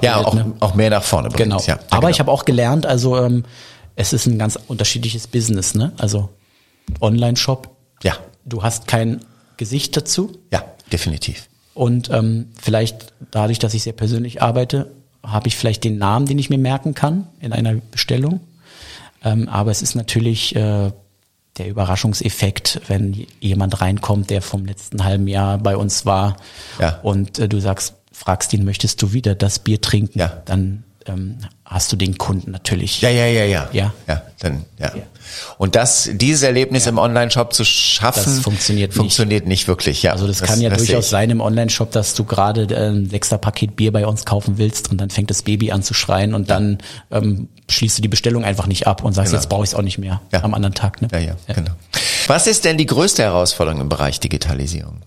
[0.01, 0.53] ja auch, ne?
[0.61, 1.43] auch mehr nach vorne bringt.
[1.43, 1.61] Genau.
[1.67, 2.09] Ja, Aber genau.
[2.09, 3.43] ich habe auch gelernt, also ähm,
[3.95, 5.93] es ist ein ganz unterschiedliches Business, ne?
[5.97, 6.29] Also
[7.01, 7.69] Online-Shop,
[8.03, 8.13] ja,
[8.45, 9.19] du hast kein
[9.57, 11.47] Gesicht dazu, ja, definitiv.
[11.73, 14.91] und ähm, vielleicht dadurch, dass ich sehr persönlich arbeite,
[15.23, 18.41] habe ich vielleicht den Namen, den ich mir merken kann in einer Bestellung.
[19.23, 20.91] Ähm, aber es ist natürlich äh,
[21.57, 26.37] der Überraschungseffekt, wenn jemand reinkommt, der vom letzten halben Jahr bei uns war
[26.79, 26.99] Ja.
[27.01, 30.19] und äh, du sagst, fragst ihn, möchtest du wieder das Bier trinken?
[30.19, 30.41] Ja.
[30.45, 33.01] Dann ähm, hast du den Kunden natürlich.
[33.01, 33.69] Ja, ja, ja, ja.
[33.73, 33.93] Ja.
[34.07, 34.91] Ja, dann, ja.
[35.57, 38.97] Und das, dieses Erlebnis im Online-Shop zu schaffen, Das funktioniert nicht.
[38.97, 40.11] funktioniert nicht wirklich, ja.
[40.13, 43.37] Also das, kann ja sehe durchaus sein im Online-Shop, dass du gerade äh, ein sechster
[43.37, 46.49] Paket Bier bei uns kaufen willst und dann fängt das Baby an zu schreien und
[46.49, 46.77] dann
[47.11, 49.41] ähm, schließt du die Bestellung einfach nicht ab und sagst, Genau.
[49.41, 50.43] jetzt brauche ich es auch nicht mehr Ja.
[50.43, 51.01] am anderen Tag.
[51.01, 51.07] Ne?
[51.11, 51.71] Ja, ja, genau.
[52.27, 55.01] Was ist denn die größte Herausforderung im Bereich Digitalisierung?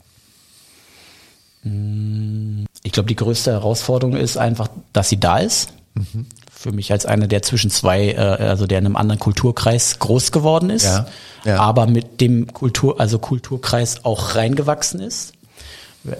[2.82, 5.70] Ich glaube, die größte Herausforderung ist einfach, dass sie da ist.
[5.98, 6.26] Mhm.
[6.52, 10.32] Für mich als einer, der zwischen zwei, äh, also der in einem anderen Kulturkreis groß
[10.32, 11.06] geworden ist, Ja,
[11.44, 11.60] ja.
[11.60, 15.32] aber mit dem Kultur, also Kulturkreis auch reingewachsen ist.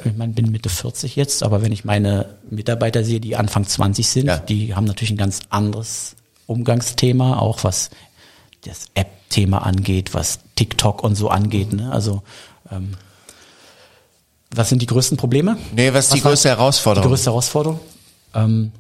[0.05, 4.07] Ich meine, bin Mitte 40 jetzt, aber wenn ich meine Mitarbeiter sehe, die Anfang 20
[4.09, 4.37] sind, Ja.
[4.37, 6.15] die haben natürlich ein ganz anderes
[6.47, 7.91] Umgangsthema, auch was
[8.65, 11.73] das App-Thema angeht, was TikTok und so angeht.
[11.73, 11.91] Ne?
[11.91, 12.23] Also
[12.71, 12.95] ähm,
[14.55, 15.57] was sind die größten Probleme?
[15.75, 17.09] Nee, was ist die war- größte Herausforderung?
[17.09, 17.81] Die größte Herausforderung?
[18.35, 18.73] Ähm,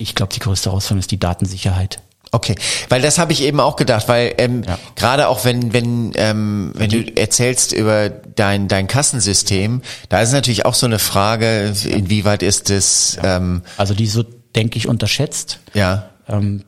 [0.00, 2.00] ich glaube, die größte Herausforderung ist die Datensicherheit.
[2.32, 2.54] Okay,
[2.88, 4.78] weil das habe ich eben auch gedacht, weil ähm, Ja.
[4.94, 10.64] gerade auch wenn wenn ähm, wenn du erzählst über dein dein Kassensystem, da ist natürlich
[10.64, 15.58] auch so eine Frage, inwieweit ist es ähm, Also die so, denke ich, unterschätzt.
[15.74, 16.62] ja Ähm,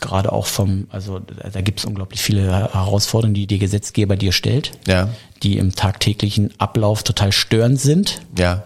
[0.00, 4.32] gerade auch vom, also da, da gibt es unglaublich viele Herausforderungen, die der Gesetzgeber dir
[4.32, 5.08] stellt, ja
[5.42, 8.20] die im tagtäglichen Ablauf total störend sind.
[8.36, 8.64] ja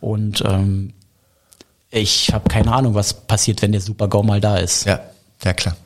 [0.00, 0.94] Und ähm,
[1.90, 4.86] ich habe keine Ahnung, was passiert, wenn der Super-GAU mal da ist.
[4.86, 5.00] ja
[5.44, 5.76] ja klar.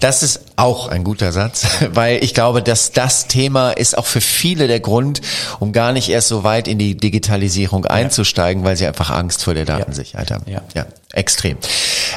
[0.00, 4.20] Das ist auch ein guter Satz, weil ich glaube, dass das Thema ist auch für
[4.20, 5.20] viele der Grund,
[5.60, 9.54] um gar nicht erst so weit in die Digitalisierung einzusteigen, weil sie einfach Angst vor
[9.54, 10.50] der Datensicherheit haben.
[10.50, 10.62] Ja.
[10.74, 11.58] ja extrem.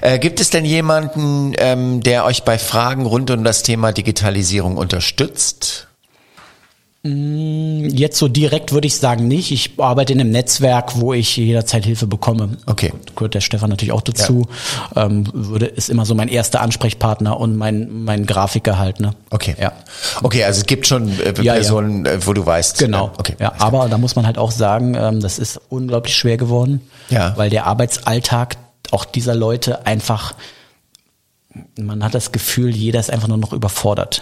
[0.01, 4.75] Äh, gibt es denn jemanden, ähm, der euch bei Fragen rund um das Thema Digitalisierung
[4.75, 5.88] unterstützt?
[7.01, 9.51] Jetzt so direkt würde ich sagen nicht.
[9.51, 12.57] Ich arbeite in einem Netzwerk, wo ich jederzeit Hilfe bekomme.
[12.65, 12.91] Okay.
[13.15, 14.47] Gehört der Stefan natürlich auch dazu.
[14.97, 18.99] Ähm, würde ist immer so mein erster Ansprechpartner und mein mein Grafiker halt.
[18.99, 19.12] Ne?
[19.29, 19.55] Okay.
[19.57, 19.71] Ja.
[20.23, 21.53] Okay, also es gibt schon äh, Ja, ja.
[21.53, 22.79] Personen, äh, wo du weißt.
[22.79, 23.07] Genau.
[23.07, 23.35] äh, Okay.
[23.39, 27.31] Ja, aber da muss man halt auch sagen, ähm, das ist unglaublich schwer geworden, Ja.
[27.38, 28.57] weil der Arbeitsalltag
[28.91, 30.33] auch dieser Leute einfach,
[31.79, 34.21] man hat das Gefühl, jeder ist einfach nur noch überfordert.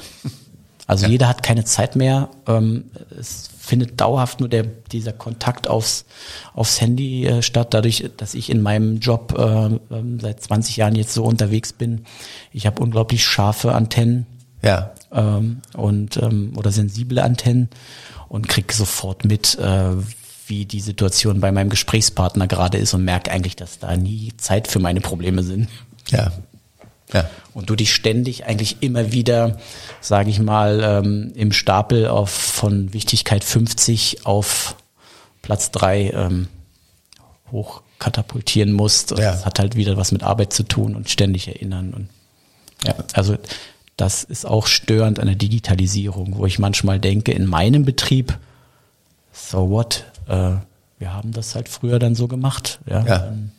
[0.88, 2.30] Also jeder hat keine Zeit mehr.
[2.48, 2.86] Ähm,
[3.20, 6.06] es findet dauerhaft nur der, dieser Kontakt aufs,
[6.54, 9.44] aufs Handy äh, statt, dadurch, dass ich in meinem Job äh,
[9.94, 12.06] ähm, seit 20 Jahren jetzt so unterwegs bin.
[12.54, 14.26] Ich habe unglaublich scharfe Antennen
[14.64, 14.92] Ja.
[15.12, 17.70] ähm, und ähm, oder sensible Antennen
[18.30, 19.92] und krieg sofort mit, äh,
[20.48, 24.70] wie die Situation bei meinem Gesprächspartner gerade ist und merke eigentlich, dass da nie Zeit
[24.70, 25.68] für meine Probleme sind.
[26.10, 26.32] Ja.
[27.14, 27.30] Ja.
[27.54, 29.58] Und du dich ständig eigentlich immer wieder,
[30.02, 34.76] sage ich mal, ähm, im Stapel auf von Wichtigkeit 50 auf
[35.42, 36.48] Platz drei ähm,
[37.52, 39.14] hochkatapultieren musst.
[39.14, 39.32] Und Ja.
[39.32, 41.94] Das hat halt wieder was mit Arbeit zu tun und ständig erinnern.
[41.94, 42.10] Und
[42.86, 43.38] ja, also
[43.96, 48.38] das ist auch störend an der Digitalisierung, wo ich manchmal denke, in meinem Betrieb,
[49.32, 50.04] so what?
[50.28, 50.56] Äh,
[51.00, 52.80] wir haben das halt früher dann so gemacht.
[52.88, 53.18] Ja, Ja.
[53.20, 53.52] Dann,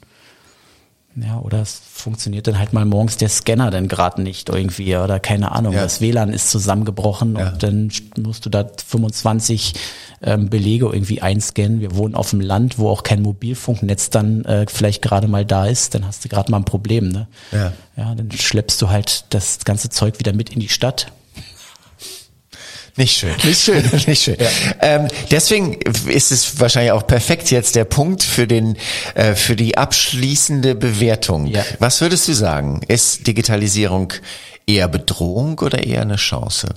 [1.22, 5.18] ja oder es funktioniert dann halt mal morgens der Scanner dann gerade nicht irgendwie oder
[5.20, 5.82] keine Ahnung, Ja.
[5.82, 7.50] das WLAN ist zusammengebrochen Ja.
[7.50, 9.74] und dann musst du da 25
[10.22, 11.80] ähm, Belege irgendwie einscannen.
[11.80, 15.66] Wir wohnen auf dem Land, wo auch kein Mobilfunknetz dann äh, vielleicht gerade mal da
[15.66, 17.08] ist, dann hast du gerade mal ein Problem.
[17.08, 17.26] Ne?
[17.52, 17.72] Ja.
[17.96, 21.12] ja, dann schleppst du halt das ganze Zeug wieder mit in die Stadt.
[22.98, 23.34] Nicht schön.
[23.44, 23.84] Nicht schön.
[24.06, 24.36] Nicht schön.
[24.80, 28.76] Ähm, deswegen ist es wahrscheinlich auch perfekt jetzt der Punkt für den
[29.14, 31.46] äh, für die abschließende Bewertung.
[31.46, 31.64] Ja.
[31.78, 32.82] Was würdest du sagen?
[32.88, 34.12] Ist Digitalisierung
[34.66, 36.74] eher Bedrohung oder eher eine Chance?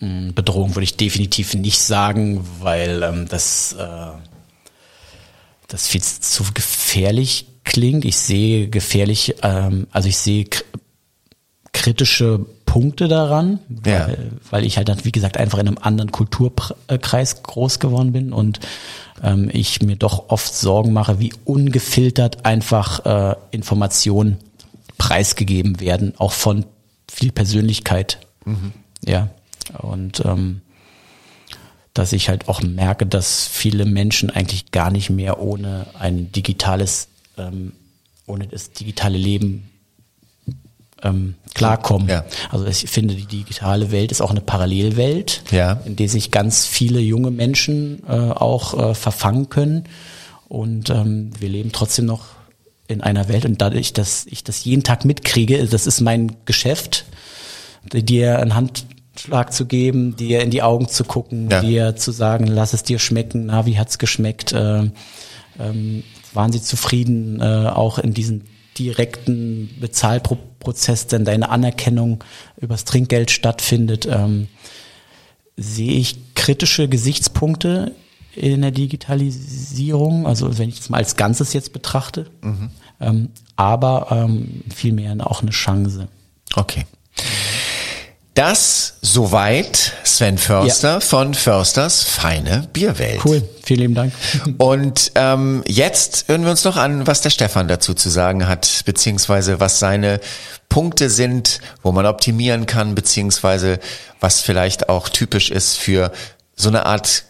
[0.00, 4.12] Bedrohung würde ich definitiv nicht sagen, weil ähm, das, äh,
[5.66, 8.04] das viel zu gefährlich klingt.
[8.04, 10.46] Ich sehe gefährlich, ähm, also ich sehe
[11.72, 14.08] kritische Punkte daran, Ja.
[14.08, 18.30] weil, weil ich halt, dann, wie gesagt, einfach in einem anderen Kulturkreis groß geworden bin
[18.30, 18.60] und
[19.22, 24.36] ähm, ich mir doch oft Sorgen mache, wie ungefiltert einfach äh, Informationen
[24.98, 26.66] preisgegeben werden, auch von
[27.10, 28.18] viel Persönlichkeit.
[29.02, 29.30] Ja.
[29.78, 30.60] Und ähm,
[31.94, 37.08] dass ich halt auch merke, dass viele Menschen eigentlich gar nicht mehr ohne ein digitales,
[37.38, 37.72] ähm,
[38.26, 39.70] ohne das digitale Leben
[41.02, 42.08] ähm, klarkommen.
[42.08, 42.24] Ja.
[42.50, 45.80] Also ich finde, die digitale Welt ist auch eine Parallelwelt, Ja.
[45.84, 49.84] in der sich ganz viele junge Menschen äh, auch äh, verfangen können.
[50.48, 52.24] Und ähm, wir leben trotzdem noch
[52.86, 57.04] in einer Welt und dadurch, dass ich das jeden Tag mitkriege, das ist mein Geschäft,
[57.92, 61.60] dir einen Handschlag zu geben, dir in die Augen zu gucken, Ja.
[61.60, 64.90] dir zu sagen, lass es dir schmecken, na, wie hat's geschmeckt, äh,
[65.60, 68.42] ähm, waren sie zufrieden, äh, auch in diesem
[68.78, 72.24] direkten Bezahlprozess, denn deine Anerkennung
[72.60, 74.48] übers Trinkgeld stattfindet, ähm,
[75.56, 77.94] sehe ich kritische Gesichtspunkte
[78.34, 82.30] in der Digitalisierung, also wenn ich es mal als Ganzes jetzt betrachte,
[83.00, 86.08] ähm, aber ähm, vielmehr auch eine Chance.
[86.54, 86.86] Okay.
[88.38, 93.18] Das soweit Sven Förster von Försters Feine Bierwelt.
[93.24, 94.12] Cool, vielen lieben Dank.
[94.58, 98.82] Und ähm, jetzt hören wir uns noch an, was der Stefan dazu zu sagen hat,
[98.84, 100.20] beziehungsweise was seine
[100.68, 103.80] Punkte sind, wo man optimieren kann, beziehungsweise
[104.20, 106.12] was vielleicht auch typisch ist für
[106.54, 107.24] so eine Art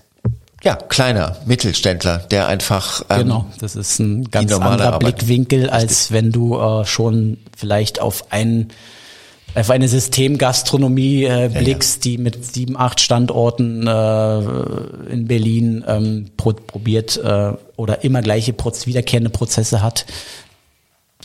[0.62, 5.16] ja, kleiner Mittelständler, der einfach ähm, Genau, das ist ein ganz anderer Arbeit.
[5.16, 8.70] Blickwinkel, als wenn du äh, schon vielleicht auf einen
[9.54, 14.38] auf eine Systemgastronomie äh, blickst, die mit sieben, acht Standorten äh,
[15.12, 20.06] in Berlin ähm, pro, probiert äh, oder immer gleiche Proz wiederkehrende Prozesse hat,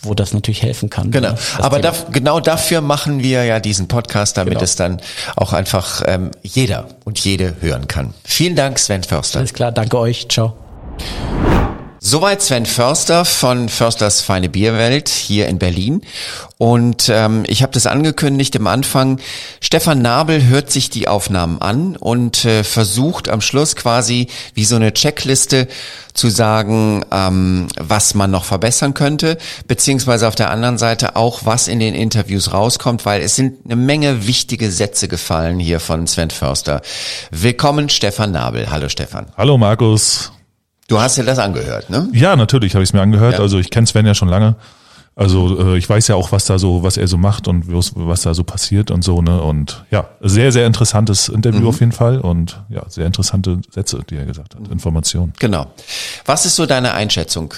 [0.02, 1.12] wo das natürlich helfen kann.
[1.12, 1.32] Genau.
[1.32, 4.64] ne, Aber da, genau dafür machen wir ja diesen Podcast, damit Genau.
[4.64, 5.00] es dann
[5.36, 8.14] auch einfach ähm, jeder und jede hören kann.
[8.24, 9.40] Vielen Dank, Sven Förster.
[9.40, 10.56] Alles klar, danke euch, ciao.
[12.06, 16.02] Soweit Sven Förster von Försters Feine Bierwelt hier in Berlin.
[16.58, 19.22] Und ähm, ich habe das angekündigt im Anfang.
[19.62, 24.76] Stefan Nabel hört sich die Aufnahmen an und äh, versucht am Schluss quasi wie so
[24.76, 25.70] eine Checkliste
[26.14, 29.38] zu sagen, ähm, was man noch verbessern könnte,
[29.70, 33.78] beziehungsweise auf der anderen Seite auch, was in den Interviews rauskommt, weil es sind eine
[33.78, 36.82] Menge wichtige Sätze gefallen hier von Sven Förster.
[37.32, 38.70] Willkommen, Stefan Nabel.
[38.70, 39.28] Hallo Stefan.
[39.38, 40.34] Hallo Markus.
[40.88, 42.10] Du hast dir das angehört, ne?
[42.14, 43.34] Ja, natürlich habe ich es mir angehört.
[43.36, 43.40] Ja.
[43.40, 44.56] Also ich kenne Sven ja schon lange.
[45.16, 48.22] Also äh, ich weiß ja auch, was da so, was er so macht und was,
[48.24, 49.42] da so passiert und so, ne?
[49.42, 51.68] Und ja, sehr, sehr interessantes Interview Mhm.
[51.68, 55.34] auf jeden Fall und ja, sehr interessante Sätze, die er gesagt hat, Informationen.
[55.40, 55.68] Genau.
[56.26, 57.54] Was ist so deine Einschätzung?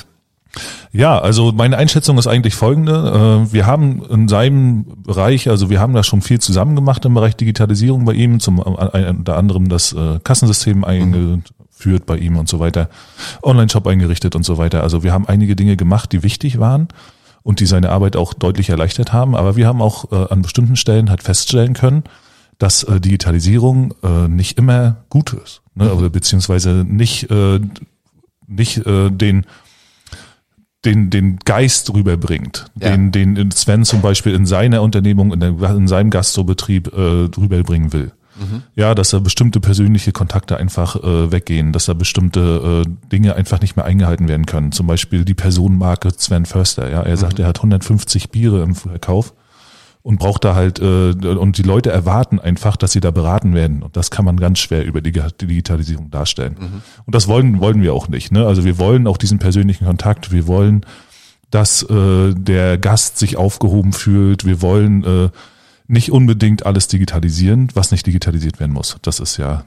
[0.91, 3.46] Ja, also meine Einschätzung ist eigentlich folgende.
[3.50, 7.13] Äh, Wir haben in seinem Bereich, also wir haben da schon viel zusammen gemacht im
[7.13, 12.48] Bereich Digitalisierung bei ihm, zum äh, unter anderem das äh, Kassensystem eingeführt bei ihm und
[12.48, 12.89] so weiter,
[13.44, 14.84] Online-Shop eingerichtet und so weiter.
[14.84, 16.88] Also wir haben einige Dinge gemacht, die wichtig waren
[17.44, 19.36] und die seine Arbeit auch deutlich erleichtert haben.
[19.36, 22.04] Aber wir haben auch an bestimmten Stellen halt feststellen können,
[22.58, 23.94] dass Digitalisierung
[24.30, 25.94] nicht immer gut ist, ne?
[25.94, 27.28] oder beziehungsweise nicht
[28.48, 29.46] nicht den
[30.86, 32.95] den, den Geist rüberbringt, Ja.
[32.95, 37.00] den, den Sven zum Beispiel in seiner Unternehmung, in, der, in seinem Gastrobetrieb äh,
[37.38, 38.12] rüberbringen will.
[38.38, 38.63] Mhm.
[38.76, 43.62] Ja, dass da bestimmte persönliche Kontakte einfach äh, weggehen, dass da bestimmte äh, Dinge einfach
[43.62, 44.71] nicht mehr eingehalten werden können.
[44.71, 46.89] Zum Beispiel die Personenmarke Sven Förster.
[46.89, 47.45] Ja, er sagt, mhm.
[47.45, 49.34] er hat 150 Biere im Verkauf
[50.06, 53.82] und braucht da halt äh, und die Leute erwarten einfach, dass sie da beraten werden
[53.82, 56.58] und das kann man ganz schwer über die Digitalisierung darstellen.
[56.60, 56.82] Mhm.
[57.08, 58.32] Und das wollen wollen wir auch nicht.
[58.32, 58.46] Ne?
[58.46, 60.32] Also wir wollen auch diesen persönlichen Kontakt.
[60.32, 60.86] Wir wollen,
[61.50, 64.46] dass äh, der Gast sich aufgehoben fühlt.
[64.46, 65.30] Wir wollen äh,
[65.88, 68.98] nicht unbedingt alles digitalisieren, was nicht digitalisiert werden muss.
[69.02, 69.63] Das ist ja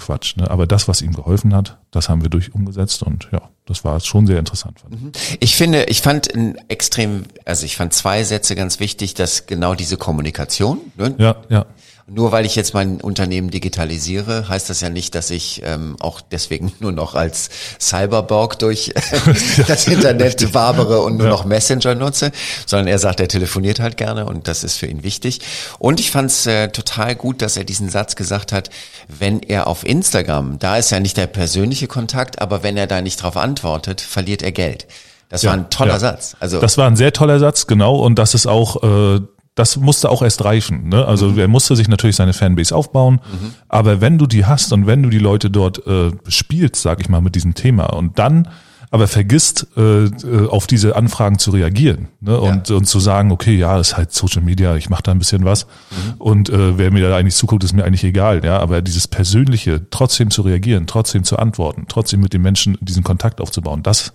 [0.00, 0.36] Quatsch.
[0.36, 0.50] Ne?
[0.50, 4.00] Aber das, was ihm geholfen hat, das haben wir durch umgesetzt und ja, das war
[4.00, 4.78] schon sehr interessant.
[5.12, 5.38] Ich.
[5.40, 9.74] ich finde, ich fand ein extrem, also ich fand zwei Sätze ganz wichtig, dass genau
[9.74, 10.78] diese Kommunikation.
[10.96, 11.14] Ne?
[11.18, 11.66] Ja, ja.
[12.12, 16.20] Nur weil ich jetzt mein Unternehmen digitalisiere, heißt das ja nicht, dass ich ähm, auch
[16.20, 18.92] deswegen nur noch als Cyberborg durch
[19.68, 21.30] das Internet wabere und nur ja.
[21.30, 22.32] noch Messenger nutze,
[22.66, 25.40] sondern er sagt, er telefoniert halt gerne und das ist für ihn wichtig.
[25.78, 28.70] Und ich fand es äh, total gut, dass er diesen Satz gesagt hat,
[29.06, 33.02] wenn er auf Instagram, da ist ja nicht der persönliche Kontakt, aber wenn er da
[33.02, 34.88] nicht drauf antwortet, verliert er Geld.
[35.28, 35.98] Das ja, war ein toller ja.
[36.00, 36.36] Satz.
[36.40, 37.96] Also das war ein sehr toller Satz, genau.
[38.00, 39.20] Und das ist auch äh,
[39.60, 40.88] das musste auch erst reifen.
[40.88, 41.04] Ne?
[41.04, 41.38] Also mhm.
[41.38, 43.20] er musste sich natürlich seine Fanbase aufbauen.
[43.30, 43.52] Mhm.
[43.68, 47.10] Aber wenn du die hast und wenn du die Leute dort äh, spielst, sag ich
[47.10, 48.48] mal, mit diesem Thema und dann
[48.90, 52.40] aber vergisst, äh, äh, auf diese Anfragen zu reagieren ne?
[52.40, 52.76] und, ja.
[52.76, 55.44] und zu sagen, okay, ja, das ist halt Social Media, ich mache da ein bisschen
[55.44, 56.14] was mhm.
[56.18, 58.44] und äh, wer mir da eigentlich zuguckt, ist mir eigentlich egal.
[58.44, 63.04] Ja, aber dieses Persönliche, trotzdem zu reagieren, trotzdem zu antworten, trotzdem mit den Menschen diesen
[63.04, 64.12] Kontakt aufzubauen, das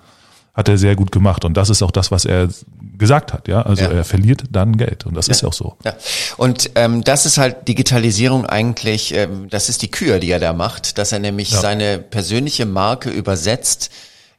[0.55, 1.45] hat er sehr gut gemacht.
[1.45, 2.49] Und das ist auch das, was er
[2.97, 3.47] gesagt hat.
[3.47, 3.91] Ja, also ja.
[3.91, 5.05] er verliert dann Geld.
[5.05, 5.31] Und das ja.
[5.31, 5.77] ist ja auch so.
[5.83, 5.95] Ja.
[6.37, 9.13] Und ähm, das ist halt Digitalisierung eigentlich.
[9.13, 11.61] Ähm, das ist die Kür, die er da macht, dass er nämlich ja.
[11.61, 13.91] seine persönliche Marke übersetzt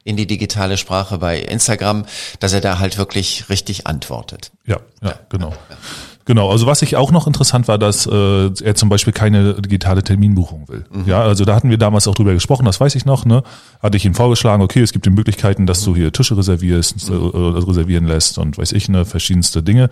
[0.03, 2.05] in die digitale Sprache bei Instagram,
[2.39, 4.51] dass er da halt wirklich richtig antwortet.
[4.65, 5.53] Ja, ja, genau.
[6.27, 10.03] Genau, also was ich auch noch interessant war, dass äh, er zum Beispiel keine digitale
[10.03, 10.83] Terminbuchung will.
[10.91, 11.05] Mhm.
[11.07, 13.43] Ja, also da hatten wir damals auch drüber gesprochen, das weiß ich noch, ne?
[13.81, 17.31] Hatte ich ihm vorgeschlagen, okay, es gibt die Möglichkeiten, dass du hier Tische reservierst, mhm.
[17.33, 19.89] äh, reservieren lässt und weiß ich, ne, verschiedenste Dinge.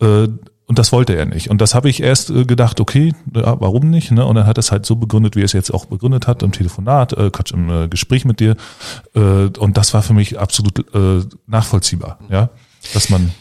[0.00, 0.28] Äh,
[0.68, 1.50] und das wollte er nicht.
[1.50, 4.12] Und das habe ich erst äh, gedacht, okay, ja, warum nicht?
[4.12, 4.24] Ne?
[4.24, 6.44] Und dann hat er es halt so begründet, wie er es jetzt auch begründet hat,
[6.44, 8.54] im Telefonat, äh, Quatsch, im äh, Gespräch mit dir.
[9.14, 12.50] Äh, und das war für mich absolut äh, nachvollziehbar, ja,
[12.94, 13.32] dass man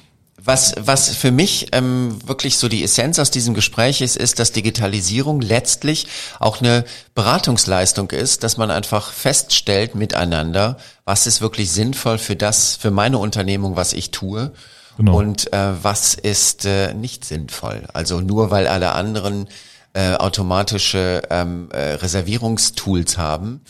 [0.48, 4.54] was, was für mich ähm, wirklich so die Essenz aus diesem Gespräch ist, ist, dass
[4.54, 6.08] Digitalisierung letztlich
[6.40, 12.78] auch eine Beratungsleistung ist, dass man einfach feststellt miteinander, was ist wirklich sinnvoll für das,
[12.78, 14.54] für meine Unternehmung, was ich tue.
[14.98, 15.18] Genau.
[15.18, 17.84] Und äh, was ist äh, nicht sinnvoll.
[17.94, 19.48] Also nur weil alle anderen
[19.94, 23.62] äh, automatische ähm, äh, Reservierungstools haben,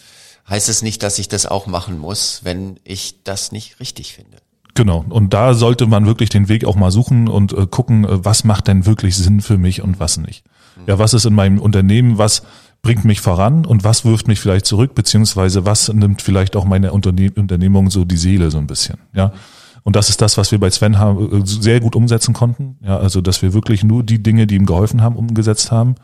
[0.47, 4.37] heißt es nicht, dass ich das auch machen muss, wenn ich das nicht richtig finde.
[4.77, 5.03] Genau.
[5.09, 8.43] Und da sollte man wirklich den Weg auch mal suchen und äh, gucken, äh, was
[8.43, 10.43] macht denn wirklich Sinn für mich und was nicht.
[10.85, 12.43] Ja, was ist in meinem Unternehmen, was
[12.83, 16.93] bringt mich voran und was wirft mich vielleicht zurück, beziehungsweise was nimmt vielleicht auch meine
[16.93, 18.99] Unterne Unternehmung so die Seele so ein bisschen.
[19.13, 19.33] Ja.
[19.81, 22.77] Und das ist das, was wir bei Sven haben, äh, sehr gut umsetzen konnten.
[22.83, 25.95] Ja, also dass wir wirklich nur die Dinge, die ihm geholfen haben, umgesetzt haben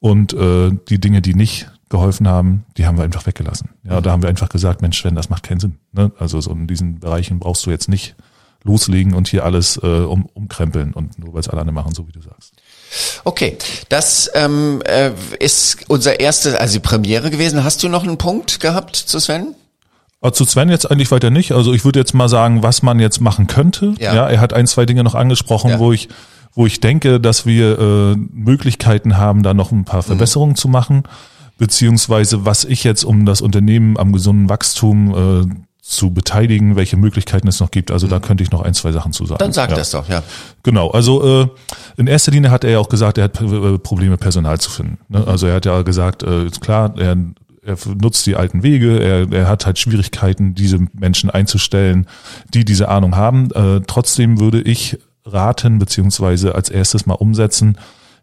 [0.00, 3.70] und äh, die Dinge, die nicht geholfen haben, die haben wir einfach weggelassen.
[3.84, 5.76] Ja, da haben wir einfach gesagt, Mensch, Sven, das macht keinen Sinn.
[5.92, 6.10] Ne?
[6.18, 8.16] Also so in diesen Bereichen brauchst du jetzt nicht
[8.64, 12.08] loslegen und hier alles äh, um, umkrempeln und nur weil es alle andere machen, so
[12.08, 12.54] wie du sagst.
[13.24, 17.62] Okay, das ähm, äh, ist unser erste, also die Premiere gewesen.
[17.62, 19.54] Hast du noch einen Punkt gehabt zu Sven?
[20.22, 21.52] Ah, zu Sven jetzt eigentlich weiter nicht.
[21.52, 23.94] Also ich würde jetzt mal sagen, was man jetzt machen könnte.
[23.98, 25.78] Ja, ja er hat ein, zwei Dinge noch angesprochen, ja.
[25.78, 26.08] wo ich
[26.54, 30.06] wo ich denke, dass wir äh, Möglichkeiten haben, da noch ein paar mhm.
[30.06, 30.56] Verbesserungen mhm.
[30.56, 31.04] zu machen
[31.62, 37.46] beziehungsweise was ich jetzt, um das Unternehmen am gesunden Wachstum äh, zu beteiligen, welche Möglichkeiten
[37.46, 37.92] es noch gibt.
[37.92, 38.22] Also da mhm.
[38.22, 39.38] könnte ich noch ein, zwei Sachen zu sagen.
[39.38, 39.76] Dann sag ja.
[39.76, 40.24] das doch, ja.
[40.64, 41.48] Genau, also äh,
[41.96, 44.98] in erster Linie hat er ja auch gesagt, er hat äh, Probleme, Personal zu finden.
[45.08, 45.20] Ne?
[45.20, 45.28] Mhm.
[45.28, 47.16] Also er hat ja gesagt, äh, klar, er,
[47.64, 52.08] er nutzt die alten Wege, er, er hat halt Schwierigkeiten, diese Menschen einzustellen,
[52.54, 53.52] die diese Ahnung haben.
[53.52, 57.78] Äh, trotzdem würde ich raten, beziehungsweise als erstes mal umsetzen,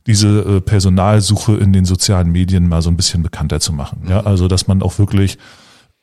[0.08, 4.04] diese äh, Personalsuche in den sozialen Medien mal so ein bisschen bekannter zu machen.
[4.10, 4.28] Ja, mhm.
[4.28, 5.38] also dass man auch wirklich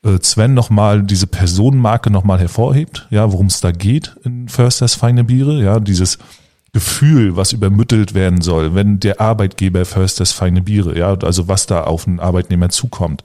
[0.03, 5.23] äh, Sven nochmal diese Personenmarke nochmal hervorhebt, ja, worum es da geht in Försters feine
[5.23, 6.17] Biere, ja, dieses
[6.73, 11.83] Gefühl, was übermittelt werden soll, wenn der Arbeitgeber Försters feine Biere, ja, also was da
[11.83, 13.23] auf einen Arbeitnehmer zukommt,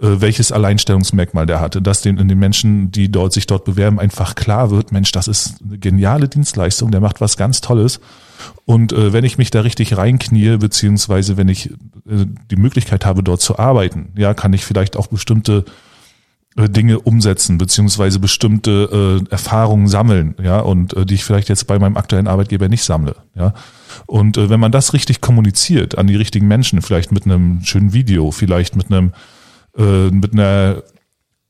[0.00, 3.98] äh, welches Alleinstellungsmerkmal der hatte, dass den, in den Menschen, die dort sich dort bewerben,
[3.98, 8.00] einfach klar wird, Mensch, das ist eine geniale Dienstleistung, der macht was ganz Tolles
[8.64, 13.22] und äh, wenn ich mich da richtig reinknie, beziehungsweise wenn ich äh, die Möglichkeit habe,
[13.22, 15.64] dort zu arbeiten, ja, kann ich vielleicht auch bestimmte
[16.56, 21.66] äh, Dinge umsetzen beziehungsweise bestimmte äh, Erfahrungen sammeln, ja, und äh, die ich vielleicht jetzt
[21.66, 23.54] bei meinem aktuellen Arbeitgeber nicht sammle, ja.
[24.06, 27.92] Und äh, wenn man das richtig kommuniziert an die richtigen Menschen, vielleicht mit einem schönen
[27.92, 29.12] Video, vielleicht mit einem
[29.76, 30.82] äh, mit einer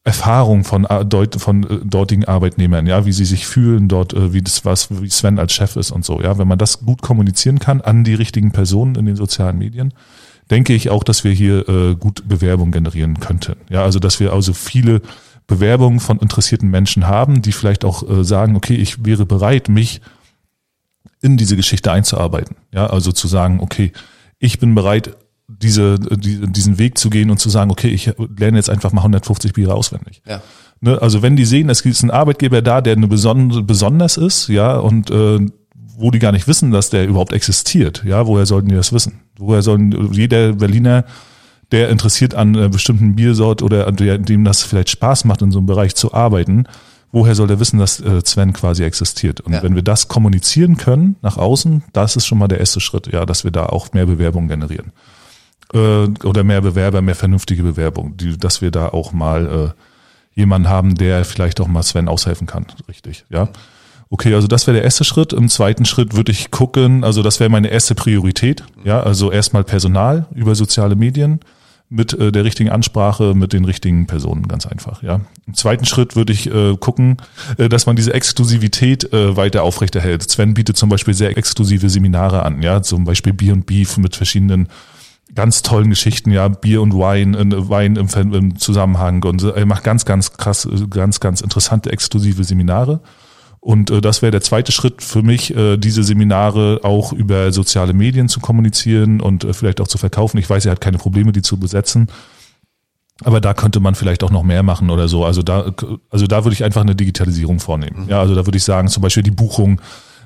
[0.09, 1.05] Erfahrung von, äh,
[1.37, 5.11] von äh, dortigen Arbeitnehmern, ja, wie sie sich fühlen dort, äh, wie das was, wie
[5.11, 8.15] Sven als Chef ist und so, ja, wenn man das gut kommunizieren kann an die
[8.15, 9.93] richtigen Personen in den sozialen Medien,
[10.51, 13.57] denke ich auch, dass wir hier äh, gut Bewerbung generieren könnten.
[13.69, 15.03] Ja, also dass wir also viele
[15.47, 20.01] Bewerbungen von interessierten Menschen haben, die vielleicht auch äh, sagen, okay, ich wäre bereit, mich
[21.21, 22.57] in diese Geschichte einzuarbeiten.
[22.73, 23.93] Ja, also zu sagen, okay,
[24.39, 25.17] ich bin bereit,
[25.49, 29.01] diese, die, diesen Weg zu gehen und zu sagen, okay, ich lerne jetzt einfach mal
[29.01, 30.23] 150 Biere auswendig.
[30.29, 30.43] Ja.
[30.81, 34.49] Ne, also wenn die sehen, es gibt einen Arbeitgeber da, der eine beson besonders ist,
[34.49, 35.41] ja, und äh,
[35.97, 39.21] wo die gar nicht wissen, dass der überhaupt existiert, ja, woher sollten die das wissen?
[39.39, 41.05] Woher sollen jeder Berliner,
[41.73, 45.59] der interessiert an einer bestimmten Biersort oder der, dem das vielleicht Spaß macht, in so
[45.59, 46.65] einem Bereich zu arbeiten,
[47.11, 49.41] woher soll der wissen, dass äh, Sven quasi existiert?
[49.41, 49.63] Und ja.
[49.63, 53.27] wenn wir das kommunizieren können nach außen, das ist schon mal der erste Schritt, ja,
[53.27, 55.18] dass wir da auch mehr Bewerbungen generieren äh,
[55.73, 60.95] oder mehr Bewerber, mehr vernünftige Bewerbung, die, dass wir da auch mal äh, jemanden haben,
[60.95, 63.49] der vielleicht auch mal Sven aushelfen kann, richtig, ja.
[64.11, 65.35] Okay, also das wäre der erste Schritt.
[65.35, 69.65] Im zweiten Schritt würde ich gucken, also das wäre meine erste Priorität, ja, also erstmal
[69.65, 71.41] Personal über soziale Medien
[71.91, 75.21] mit äh, der richtigen Ansprache, mit den richtigen Personen, ganz einfach, ja.
[75.47, 77.19] Im zweiten Schritt würde ich äh, gucken,
[77.59, 80.23] äh, dass man diese Exklusivität äh, weiter aufrechterhält.
[80.31, 84.69] Sven bietet zum Beispiel sehr exklusive Seminare an, ja, zum Beispiel Beef mit verschiedenen
[85.35, 89.85] ganz tollen Geschichten, ja, Bier und Wein, äh, Wein im, im Zusammenhang und er macht
[89.85, 93.01] ganz, ganz krass, ganz, ganz interessante exklusive Seminare.
[93.61, 97.93] Und äh, das wäre der zweite Schritt für mich, äh, diese Seminare auch über soziale
[97.93, 100.39] Medien zu kommunizieren und äh, vielleicht auch zu verkaufen.
[100.39, 102.09] Ich weiß, er hat keine Probleme, die zu besetzen.
[103.25, 105.25] Aber da könnte man vielleicht auch noch mehr machen oder so.
[105.25, 105.73] Also da,
[106.09, 108.05] also da würde ich einfach eine Digitalisierung vornehmen.
[108.05, 108.09] Mhm.
[108.09, 109.81] Ja, also da würde ich sagen, zum Beispiel die Buchung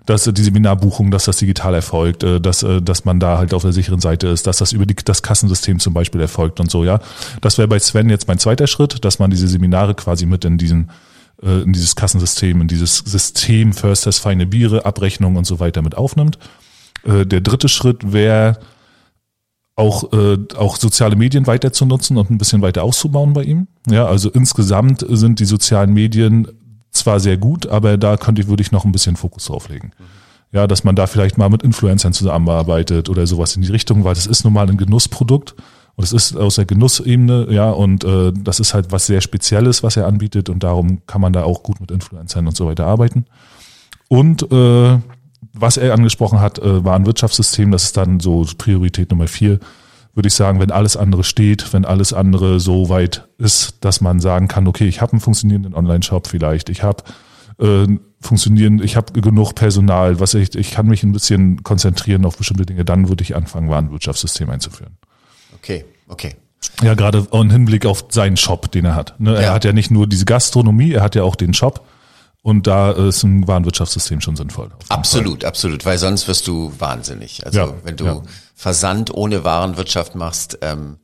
[0.07, 3.63] dass die Seminarbuchung, dass das digital erfolgt, äh, dass, äh, dass man da halt auf
[3.63, 6.85] der sicheren Seite ist, dass das über die, das Kassensystem zum Beispiel erfolgt und so,
[6.85, 7.01] ja.
[7.41, 10.59] Das wäre bei Sven jetzt mein zweiter Schritt, dass man diese Seminare quasi mit in
[10.59, 10.91] diesen
[11.43, 15.97] äh, in dieses Kassensystem, in dieses System Försters feine Biere, Abrechnung und so weiter mit
[15.97, 16.39] aufnimmt.
[17.05, 18.59] Der dritte Schritt wäre
[19.75, 23.69] auch, äh, auch soziale Medien weiter zu nutzen und ein bisschen weiter auszubauen bei ihm.
[23.89, 26.47] Ja, also insgesamt sind die sozialen Medien
[26.93, 29.93] zwar sehr gut, aber da könnte ich, würde ich noch ein bisschen Fokus drauf legen.
[30.53, 34.15] Ja, dass man da vielleicht mal mit Influencern zusammenarbeitet oder sowas in die Richtung, weil
[34.15, 35.55] das ist nun mal ein Genussprodukt
[35.97, 39.83] und es ist aus der Genussebene, ja, und äh, das ist halt was sehr Spezielles,
[39.83, 42.87] was er anbietet und darum kann man da auch gut mit Influencern und so weiter
[42.87, 43.25] arbeiten.
[44.09, 44.99] Und äh,
[45.55, 49.59] was er angesprochen hat, äh, war ein Wirtschaftssystem, das ist dann so Priorität Nummer vier,
[50.15, 54.21] würde ich sagen, wenn alles andere steht, wenn alles andere so weit ist, dass man
[54.21, 57.03] sagen kann, okay, ich habe einen funktionierenden Online-Shop vielleicht, ich habe
[57.59, 57.87] äh,
[58.21, 62.67] funktionieren, ich habe genug Personal, was ich, ich kann mich ein bisschen konzentrieren auf bestimmte
[62.67, 64.97] Dinge, dann würde ich anfangen, Warenwirtschaftssystem einzuführen.
[65.55, 66.37] Okay, okay.
[66.83, 69.19] Ja, gerade im Hinblick auf seinen Shop, den er hat.
[69.19, 69.35] Ne?
[69.35, 69.53] Er ja.
[69.53, 71.87] hat ja nicht nur diese Gastronomie, er hat ja auch den Shop.
[72.43, 74.71] Und da ist ein Warenwirtschaftssystem schon sinnvoll.
[74.89, 75.49] Absolut, Fall.
[75.49, 77.47] absolut, weil sonst wirst du wahnsinnig.
[77.47, 78.23] Also ja, wenn du ja.
[78.63, 80.99] Versand ohne Warenwirtschaft machst, ähm,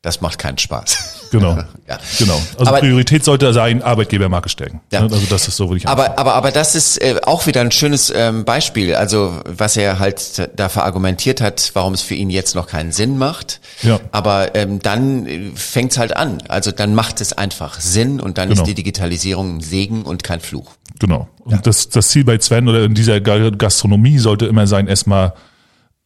[0.00, 1.18] das macht keinen Spaß.
[1.32, 1.56] Genau.
[1.88, 1.98] ja.
[2.18, 2.38] Genau.
[2.58, 4.82] Also aber, Priorität sollte sein, Arbeitgebermarke stärken.
[4.92, 5.00] Ja.
[5.00, 7.70] Also das ist so, würde ich aber, aber, aber das ist äh, auch wieder ein
[7.70, 8.94] schönes ähm, Beispiel.
[8.94, 13.16] Also was er halt da verargumentiert hat, warum es für ihn jetzt noch keinen Sinn
[13.16, 13.62] macht.
[13.80, 13.98] Ja.
[14.10, 16.42] Aber ähm, dann äh, fängt's halt an.
[16.48, 18.60] Also dann macht es einfach Sinn und dann genau.
[18.60, 20.72] ist die Digitalisierung ein Segen und kein Fluch.
[20.98, 21.28] Genau.
[21.44, 21.58] Und ja.
[21.62, 25.32] das, das Ziel bei Sven oder in dieser Gastronomie sollte immer sein, erstmal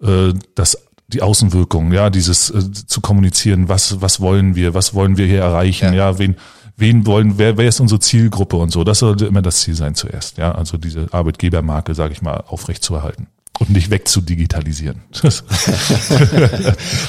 [0.00, 5.16] äh, das die Außenwirkung, ja, dieses äh, zu kommunizieren, was was wollen wir, was wollen
[5.16, 6.36] wir hier erreichen, ja, ja wen
[6.76, 9.94] wen wollen, wer wer ist unsere Zielgruppe und so, das sollte immer das Ziel sein
[9.94, 13.28] zuerst, ja, also diese Arbeitgebermarke, sage ich mal, aufrecht zu erhalten
[13.58, 15.02] und nicht wegzudigitalisieren.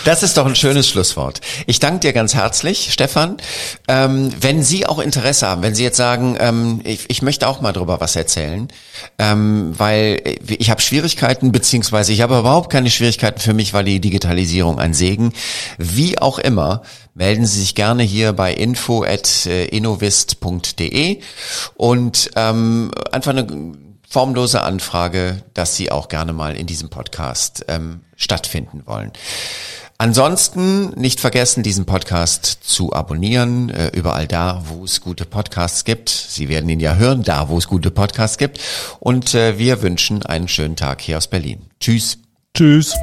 [0.05, 1.41] das ist doch ein schönes Schlusswort.
[1.65, 3.37] Ich danke dir ganz herzlich, Stefan.
[3.87, 7.61] Ähm, wenn Sie auch Interesse haben, wenn Sie jetzt sagen, ähm, ich, ich, möchte auch
[7.61, 8.69] mal drüber was erzählen,
[9.19, 13.99] ähm, weil ich habe Schwierigkeiten, beziehungsweise ich habe überhaupt keine Schwierigkeiten für mich, weil die
[13.99, 15.33] Digitalisierung ein Segen.
[15.77, 16.83] Wie auch immer,
[17.13, 21.19] melden Sie sich gerne hier bei info@innovist.de
[21.75, 23.47] und ähm, einfach eine
[24.07, 29.11] formlose Anfrage, dass Sie auch gerne mal in diesem Podcast ähm, stattfinden wollen.
[29.99, 36.09] Ansonsten nicht vergessen, diesen Podcast zu abonnieren, äh, überall da, wo es gute Podcasts gibt.
[36.09, 38.59] Sie werden ihn ja hören, da, wo es gute Podcasts gibt.
[38.99, 41.63] Und äh, wir wünschen einen schönen Tag hier aus Berlin.
[41.79, 42.19] Tschüss.
[42.53, 42.93] Tschüss.